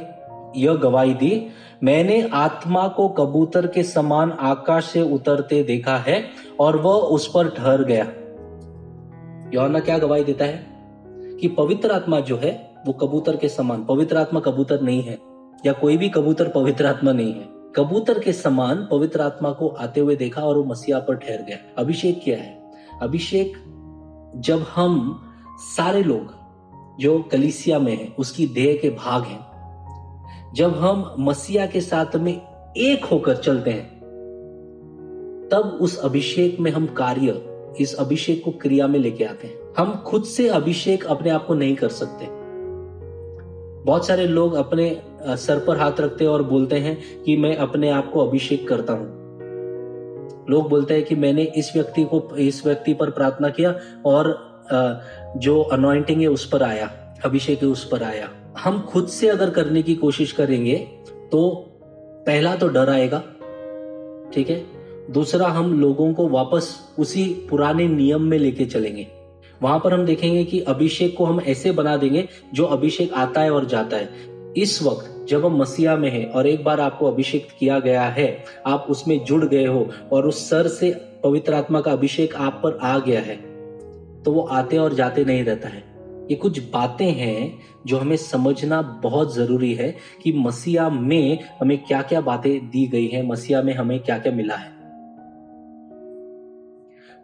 यह 0.56 0.74
गवाही 0.74 1.14
दी, 1.14 1.48
मैंने 1.84 2.30
आत्मा 2.34 2.88
को 2.88 3.10
कबूतर 3.10 3.68
के 3.68 3.84
समान 3.84 4.32
आकाश 4.32 4.86
से 4.86 5.02
उतरते 5.02 5.64
देखा 5.64 5.98
है 5.98 6.26
और 6.60 6.78
वह 6.78 6.94
उस 6.94 7.32
पर 7.32 7.50
ठहर 7.50 7.84
गया। 7.84 8.12
यौना 9.54 9.80
क्या 9.80 9.98
गवाही 9.98 10.24
देता 10.24 10.46
है? 10.46 10.76
कि 11.42 11.48
पवित्र 11.48 11.92
आत्मा 11.92 12.20
जो 12.20 12.38
है, 12.38 12.76
वो 12.88 12.94
कबूतर 12.94 13.36
के 13.36 13.50
समान, 13.50 13.84
पवित्र 13.84 14.18
आत्मा 14.18 14.40
कबूतर 14.40 14.82
नहीं 14.82 15.04
है, 15.04 15.18
या 15.66 15.74
कोई 15.74 15.98
भी 15.98 16.10
कबूतर 16.10 16.48
पवित्र 16.48 16.86
आत्मा 16.86 17.12
नहीं 17.12 17.34
है। 17.34 17.50
कबूतर 17.76 18.20
के 18.20 18.34
समान 18.34 18.88
पवित्र 18.92 19.22
आत्मा 19.22 19.52
को 19.52 19.68
आते 19.68 20.00
हुए 20.00 20.16
देखा 20.16 20.42
और 20.42 20.58
वो 20.58 20.64
मसीहा 20.64 21.00
पर 21.00 21.16
ठहर 21.16 21.42
गया। 21.42 21.58
अभिषेक 21.78 22.22
क्या 22.24 22.38
है? 22.38 22.72
अभिषेक, 23.02 23.54
जब 24.36 24.66
हम 24.76 25.22
सारे 25.58 26.04
लोग 26.04 26.34
जो 27.00 27.30
कलिसिया 27.32 27.80
में 27.80 27.98
है, 27.98 28.16
उसकी 28.20 28.48
देह 28.48 28.80
के 28.82 28.90
भाग 28.90 29.24
हैं 29.24 29.55
जब 30.56 30.76
हम 30.76 31.16
मसीहा 31.20 31.66
के 31.66 31.82
साथ 31.82 32.16
में 32.16 32.34
एक 32.78 33.06
होकर 33.06 33.36
चलते 33.36 33.72
हैं, 33.72 34.00
तब 35.52 35.78
उस 35.82 35.98
अभिषेक 36.00 36.60
में 36.60 36.72
हम 36.72 36.86
कार्य, 36.88 37.42
इस 37.80 37.94
अभिषेक 37.94 38.44
को 38.46 38.52
क्रिया 38.52 38.88
में 38.88 39.00
लेके 39.00 39.24
आते 39.24 39.48
हैं। 39.48 39.56
हम 39.78 40.04
खुद 40.08 40.24
से 40.24 40.48
अभिषेक 40.50 41.06
अपने 41.06 41.30
आप 41.30 41.46
को 41.46 41.54
नहीं 41.54 41.76
कर 41.76 41.90
सकते। 41.90 42.28
बहुत 43.84 44.08
सारे 44.08 44.28
लोग 44.28 44.54
अपने 44.54 45.02
सर 45.28 45.60
पर 45.60 45.78
हाथ 45.78 46.00
रखते 46.00 46.24
हैं 46.24 46.32
और 46.32 46.44
बोलते 46.44 46.76
हैं 46.76 47.24
कि 47.24 47.38
मैं 47.38 47.56
अपने 47.58 47.90
आप 47.90 48.12
को 48.12 48.28
अभिषेक 48.28 48.68
करता 48.68 48.94
हूँ। 48.94 49.06
लोग 50.50 50.70
बोलते 50.70 50.94
हैं 50.94 51.04
कि 51.04 51.16
मैंने 51.16 51.44
इस 51.44 51.72
व्यक्ति 51.76 52.04
को, 52.04 52.36
इस 52.38 52.66
व्यक्ति 52.66 52.94
पर 52.94 53.10
प्रार्थना 53.10 53.50
किया 53.50 53.76
और 54.06 54.38
जो 55.38 55.62
अनोइंटिंग 55.62 56.22
है 56.22 56.28
उस 56.28 56.50
पर 56.50 56.64
आया, 56.64 56.92
अभिषेक 57.26 57.64
है 57.64 57.70
उस 57.70 57.90
पर 57.90 58.04
आया। 58.04 58.30
हम 58.60 58.80
खुद 58.82 59.08
से 59.08 59.28
अगर 59.28 59.50
करने 59.50 59.82
की 59.82 59.96
कोशिश 59.96 60.32
करेंगे 60.32 60.76
तो 61.32 61.50
पहला 62.28 62.56
तो 62.56 62.68
डर 62.68 62.90
आएगा, 62.90 63.20
ठीक 64.34 64.50
है? 64.50 64.64
दूसरा, 65.12 65.48
हम 65.48 65.80
लोगों 65.80 66.14
को 66.14 66.28
वापस 66.28 66.70
उसी 67.00 67.26
पुराने 67.50 67.88
नियम 67.88 68.22
में 68.22 68.38
लेके 68.40 68.66
चलेंगे। 68.66 69.08
वहाँ 69.62 69.80
पर 69.80 69.94
हम 69.94 70.06
देखेंगे 70.06 70.44
कि 70.44 70.60
अभिषेक 70.60 71.16
को 71.18 71.26
हम 71.26 71.42
ऐसे 71.42 71.72
बना 71.72 71.96
देंगे, 71.98 72.28
जो 72.54 72.66
अभिषेक 72.66 73.14
आता 73.14 73.42
है 73.42 73.52
और 73.52 73.66
जाता 73.66 73.98
है। 73.98 74.54
इस 74.58 74.82
वक्त 74.84 75.26
जब 75.30 75.46
हम 75.46 75.58
मसीहा 75.58 75.96
में 75.96 76.10
हैं 76.12 76.30
और 76.30 76.48
एक 76.48 76.64
बार 76.64 76.80
आपको 76.80 77.06
अभिषेक 77.06 77.48
किया 77.60 77.80
गया 77.80 78.04
है, 78.04 78.44
आप 78.66 78.88
उसमें 78.90 79.24
जुड़ 79.26 79.46
गए 79.46 79.66
हो 79.66 79.88
और 80.12 80.28
उस 80.28 80.50
सर 80.50 80.68
से 80.68 80.92
पवित्र 81.24 81.54
आत्मा 81.54 81.82
का 81.82 81.92
अभिषेक 81.92 82.36
आप 82.36 82.60
पर 82.64 82.78
आ 82.82 82.98
गया 83.00 83.22
है 83.22 83.36
तो 84.24 84.32
वो 84.32 84.42
आते 84.42 84.78
और 84.78 84.94
जाते 84.94 85.26
नहीं 85.26 85.44
रहता 85.44 85.70
है। 85.70 85.95
ये 86.30 86.36
कुछ 86.36 86.72
बातें 86.72 87.12
हैं 87.12 87.60
जो 87.86 87.98
हमें 87.98 88.16
समझना 88.16 88.82
बहुत 88.82 89.36
ज़रूरी 89.36 89.74
है 89.74 89.96
कि 90.24 90.32
मसीहा 90.32 90.90
में 90.90 91.40
हमें 91.62 91.78
क्या 91.84 92.02
क्या 92.02 92.22
बातें 92.22 92.70
दी 92.70 92.88
गई 92.88 93.08
हैं, 93.08 93.24
मसीहा 93.24 93.62
में 93.62 93.74
हमें 93.74 94.00
क्या 94.00 94.18
क्या 94.18 94.34
मिला 94.34 94.56
है। 94.56 94.74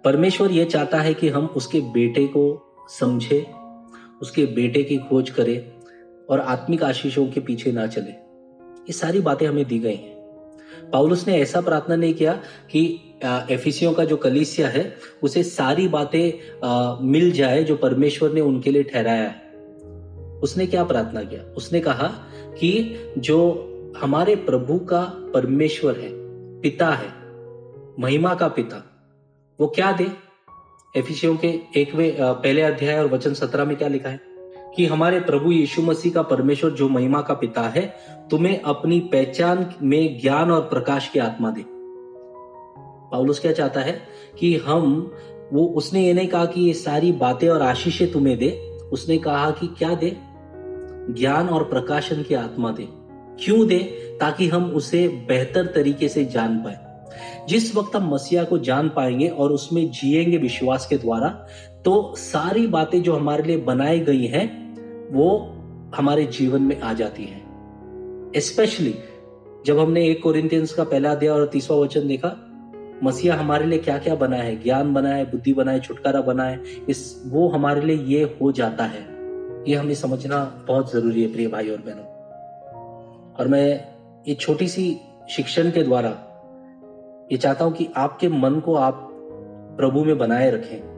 परमेश्वर 0.03 0.51
यह 0.51 0.65
चाहता 0.65 1.01
है 1.01 1.13
कि 1.13 1.29
हम 1.29 1.45
उसके 1.45 1.79
बेटे 1.79 2.27
को 2.27 2.75
समझे, 2.89 3.45
उसके 4.21 4.45
बेटे 4.45 4.83
की 4.83 4.97
खोज 4.97 5.29
करें 5.29 5.71
और 6.29 6.39
आत्मिक 6.39 6.83
आशीषों 6.83 7.27
के 7.27 7.39
पीछे 7.39 7.71
ना 7.71 7.87
चले। 7.87 8.11
ये 8.81 8.91
सारी 8.91 9.19
बातें 9.19 9.47
हमें 9.47 9.65
दी 9.65 9.79
गई 9.79 9.95
हैं। 9.95 10.20
पाउलुस 10.93 11.27
ने 11.27 11.37
ऐसा 11.39 11.61
प्रार्थना 11.61 11.95
नहीं 11.95 12.13
किया 12.13 12.33
कि 12.71 12.83
एफिसियों 13.25 13.93
का 13.93 14.05
जो 14.05 14.17
कलिसिया 14.17 14.67
है, 14.67 14.83
उसे 15.23 15.43
सारी 15.43 15.87
बातें 15.87 17.03
मिल 17.03 17.31
जाए 17.31 17.63
जो 17.63 17.75
परमेश्वर 17.75 18.31
ने 18.31 18.41
उनके 18.41 18.71
लिए 18.71 18.83
ठहराया 18.83 19.23
है। 19.23 19.49
उसने 20.39 20.65
क्या 20.67 20.83
प्रार्थना 20.83 21.23
किया? 21.23 21.41
उसने 21.57 21.79
कहा 21.79 22.07
कि 22.59 23.13
जो 23.17 23.93
हमारे 23.97 24.35
प्रभु 24.35 24.77
का 24.79 25.01
परमेश्वर 25.33 25.99
है, 25.99 26.09
पिता 26.61 26.89
है, 26.89 27.09
महिमा 27.99 28.33
का 28.35 28.47
पिता, 28.47 28.83
वो 29.59 29.67
क्या 29.67 29.91
दे? 29.91 30.11
एफिसियों 30.95 31.35
के 31.35 31.47
एकवे 31.77 32.15
पहले 32.19 32.61
अध्याय 32.61 32.99
और 32.99 33.07
वचन 33.07 33.33
सत्रह 33.33 33.65
में 33.65 33.75
क्या 33.77 33.87
लिखा 33.87 34.09
है? 34.09 34.30
कि 34.75 34.85
हमारे 34.85 35.19
प्रभु 35.19 35.51
यीशु 35.51 35.81
मसीह 35.81 36.11
का 36.11 36.21
परमेश्वर 36.21 36.71
जो 36.71 36.89
महिमा 36.89 37.21
का 37.21 37.33
पिता 37.33 37.61
है, 37.61 37.95
तुम्हें 38.31 38.61
अपनी 38.61 38.99
पहचान 38.99 39.73
में 39.81 40.21
ज्ञान 40.21 40.51
और 40.51 40.61
प्रकाश 40.61 41.09
की 41.09 41.19
आत्मा 41.19 41.51
दे। 41.51 41.65
पाउलुस 43.11 43.39
क्या 43.39 43.51
चाहता 43.51 43.81
है 43.81 44.01
कि 44.39 44.55
हम, 44.55 45.13
वो 45.53 45.65
उसने 45.65 46.01
ये 46.01 46.13
नहीं 46.13 46.27
कहा 46.27 46.45
कि 46.45 46.61
ये 46.61 46.73
सारी 46.73 47.11
बातें 47.11 47.49
और 47.49 47.61
आशीषें 47.61 48.11
तुम्हें 48.11 48.37
दे, 48.37 48.49
उसने 48.93 49.17
कहा 49.17 49.51
कि 49.51 49.67
क्या 49.67 49.95
दे? 49.95 50.17
ज्ञान 51.13 51.49
और 51.49 51.63
प्रकाशन 51.63 52.23
की 52.23 52.33
आत्मा 52.33 52.71
दे। 52.71 52.87
क्यों 53.43 53.67
दे? 53.67 53.77
ताकि 54.19 54.47
हम 54.47 54.71
उसे 54.71 55.07
बेहतर 55.07 55.65
तरीके 55.65 56.09
से 56.09 56.25
जान 56.25 56.57
पाए। 56.57 56.91
जिस 57.49 57.75
वक्त 57.75 57.95
हम 57.95 58.13
मसीहा 58.13 58.43
को 58.43 58.57
जान 58.57 58.89
पाएँगे 58.89 59.27
और 59.27 59.51
उसमें 59.51 59.91
जिएँगे 59.91 60.37
विश्वास 60.37 60.87
के 60.87 60.97
द्वारा 60.97 61.29
तो 61.85 62.13
सारी 62.17 62.67
बातें 62.67 63.03
जो 63.03 63.15
हमारे 63.15 63.43
लिए 63.43 63.57
बनाई 63.57 63.99
गई 63.99 64.25
हैं 64.25 64.60
वो 65.11 65.55
हमारे 65.95 66.25
जीवन 66.25 66.61
में 66.61 66.81
आ 66.81 66.93
जाती 66.93 67.23
हैं। 67.23 67.51
स्पेशली 68.35 68.95
जब 69.65 69.79
हमने 69.79 70.07
एक 70.07 70.23
कोरिंथियंस 70.23 70.73
का 70.73 70.83
पहला 70.83 71.11
अध्याय 71.11 71.39
और 71.39 71.47
तीसवा 71.47 71.77
वचन 71.77 72.07
देखा, 72.07 72.47
मसीहा 73.03 73.37
हमारे 73.37 73.65
लिए 73.65 73.79
क्या 73.79 73.97
क्या 73.97 74.15
बना 74.15 74.35
है? 74.35 74.63
ज्ञान 74.63 74.93
बना 74.93 75.09
है 75.09 75.31
बुद्धि 75.31 75.53
बना 75.53 75.71
है 75.71 75.79
छुटकारा 75.79 76.21
बना 76.21 76.43
है 76.43 76.63
इस 76.89 77.23
वो 77.27 77.49
हमारे 77.49 77.81
लिए 77.81 77.95
ये 77.95 78.37
हो 78.41 78.51
जाता 78.51 78.83
है। 78.83 79.01
ये 79.67 79.75
हमें 79.75 79.93
समझना 79.93 80.65
बहुत 80.67 80.93
ज़रूरी 80.93 81.23
है, 81.23 81.33
प्रिय 81.33 81.47
भाई 81.47 81.69
और 81.69 81.77
बहनों। 81.77 82.05
और 83.33 83.47
मैं 83.47 83.87
ये 84.27 84.35
छोटी 84.35 84.67
सी 84.67 84.97
शिक्षण 85.29 85.71
के 85.71 85.83
द्वारा 85.83 86.09
ये 87.31 87.37
चाहता 87.37 87.65
हूँ 87.65 87.73
कि 87.73 87.89
आपके 87.95 88.29
मन 88.29 88.59
को 88.59 88.75
आप 88.75 89.07
प्रभु 89.77 90.03
में 90.03 90.17
बनाए 90.17 90.51
रखें। 90.51 90.90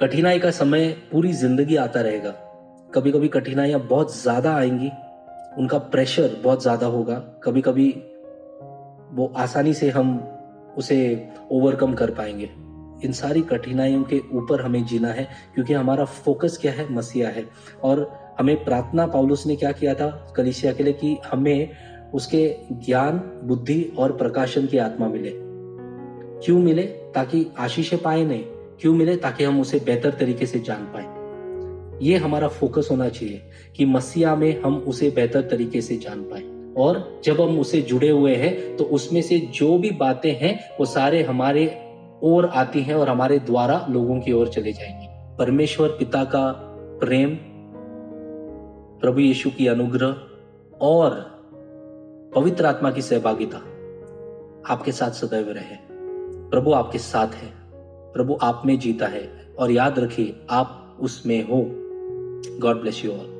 कठिनाई 0.00 0.38
का 0.38 0.50
समय 0.50 0.88
पूरी 1.12 1.32
ज़िंदगी 1.32 1.76
आता 1.76 2.00
रहेगा। 2.00 2.30
कभी 2.94 3.12
कभी 3.12 3.28
कठिनाइयाँ 3.28 3.80
बहुत 3.80 4.22
ज़्यादा 4.22 4.54
आएँगी, 4.54 4.90
उनका 5.58 5.78
प्रेशर 5.78 6.40
बहुत 6.44 6.62
ज़्यादा 6.62 6.86
होगा। 6.86 7.14
कभी 7.14 7.60
कभी 7.60 7.90
वो 9.12 9.32
आसानी 9.36 9.74
से 9.74 9.90
हम 9.90 10.18
उसे 10.76 11.28
ओवरकम 11.52 11.94
कर 11.94 12.10
पाएँगे। 12.10 12.50
इन 13.04 13.12
सारी 13.12 13.40
कठिनाइयों 13.40 14.02
के 14.02 14.20
ऊपर 14.32 14.60
हमें 14.60 14.84
जीना 14.84 15.08
है, 15.08 15.28
क्योंकि 15.54 15.72
हमारा 15.72 16.04
फोकस 16.04 16.58
क्या 16.62 16.72
है? 16.72 16.92
मसीहा 16.92 17.30
है। 17.30 17.46
और 17.82 18.20
हमें 18.38 18.64
प्रार्थना 18.64 19.06
पाउलुस 19.06 19.46
ने 19.46 19.56
क्या 19.56 19.72
किया 19.72 19.94
था? 19.94 20.32
कलिसिया 20.36 20.72
के 20.72 20.82
लिए 20.82 20.92
कि 20.92 21.18
हमें 21.32 21.70
उसके 22.14 22.56
ज्ञान, 22.72 23.18
बुद्धि 23.44 23.92
और 23.98 24.12
प्रकाशन 24.12 24.66
की 24.66 24.78
आत्मा 24.78 25.08
मिले। 25.08 25.32
क्यों 26.44 26.58
मिले? 26.58 26.82
ताकि 26.82 27.46
आशीष 27.58 27.94
पाए 27.94 28.24
नहीं 28.24 28.44
क्यों 28.80 28.94
मिले 28.94 29.16
ताकि 29.16 29.44
हम 29.44 29.60
उसे 29.60 29.78
बेहतर 29.78 30.10
तरीके 30.10 30.46
से 30.46 30.58
जान 30.58 30.84
पाए? 30.84 31.18
ये 32.02 32.16
हमारा 32.16 32.48
फोकस 32.48 32.88
होना 32.90 33.08
चाहिए 33.08 33.42
कि 33.76 33.84
मसीहा 33.84 34.36
में 34.36 34.62
हम 34.62 34.76
उसे 34.76 35.10
बेहतर 35.10 35.42
तरीके 35.42 35.80
से 35.80 35.96
जान 35.96 36.22
पाए। 36.22 36.58
और 36.76 37.20
जब 37.24 37.40
हम 37.40 37.60
उसे 37.60 37.82
जुड़े 37.82 38.10
हुए 38.10 38.34
हैं 38.34 38.76
तो 38.76 38.84
उसमें 38.84 39.22
से 39.22 39.38
जो 39.38 39.78
भी 39.78 39.90
बातें 39.90 40.32
हैं, 40.32 40.70
वो 40.80 40.86
सारे 40.86 41.22
हमारे 41.22 41.82
ओर 42.22 42.46
आती 42.46 42.82
हैं 42.82 42.94
और 42.94 43.08
हमारे 43.08 43.38
द्वारा 43.38 43.86
लोगों 43.90 44.20
की 44.20 44.32
ओर 44.32 44.48
चले 44.48 44.72
जाएँगे। 44.72 45.36
परमेश्वर 45.36 45.88
पिता 45.88 46.24
का 46.24 46.52
प्रेम, 47.04 47.30
प्रभु 49.00 49.20
यीशु 49.20 49.50
की 49.50 49.66
अनुग्रह 49.66 50.16
और 50.80 51.38
पवित्र 52.34 52.66
आत्मा 52.66 52.90
की 52.90 53.02
सहभागिता 53.02 53.58
आपके 54.74 54.92
साथ 54.92 55.10
सदैव 55.10 55.50
रहे। 55.50 55.76
प्रभु 56.50 56.72
आपके 56.72 56.98
साथ 56.98 57.26
है। 57.26 57.57
प्रभु 58.14 58.38
आप 58.42 58.62
में 58.66 58.78
जीता 58.78 59.06
है 59.06 59.54
और 59.58 59.70
याद 59.70 59.98
रखिए 59.98 60.36
आप 60.50 60.96
उसमें 61.00 61.42
हो। 61.48 61.64
God 62.58 62.80
bless 62.80 63.04
you 63.04 63.12
all 63.12 63.37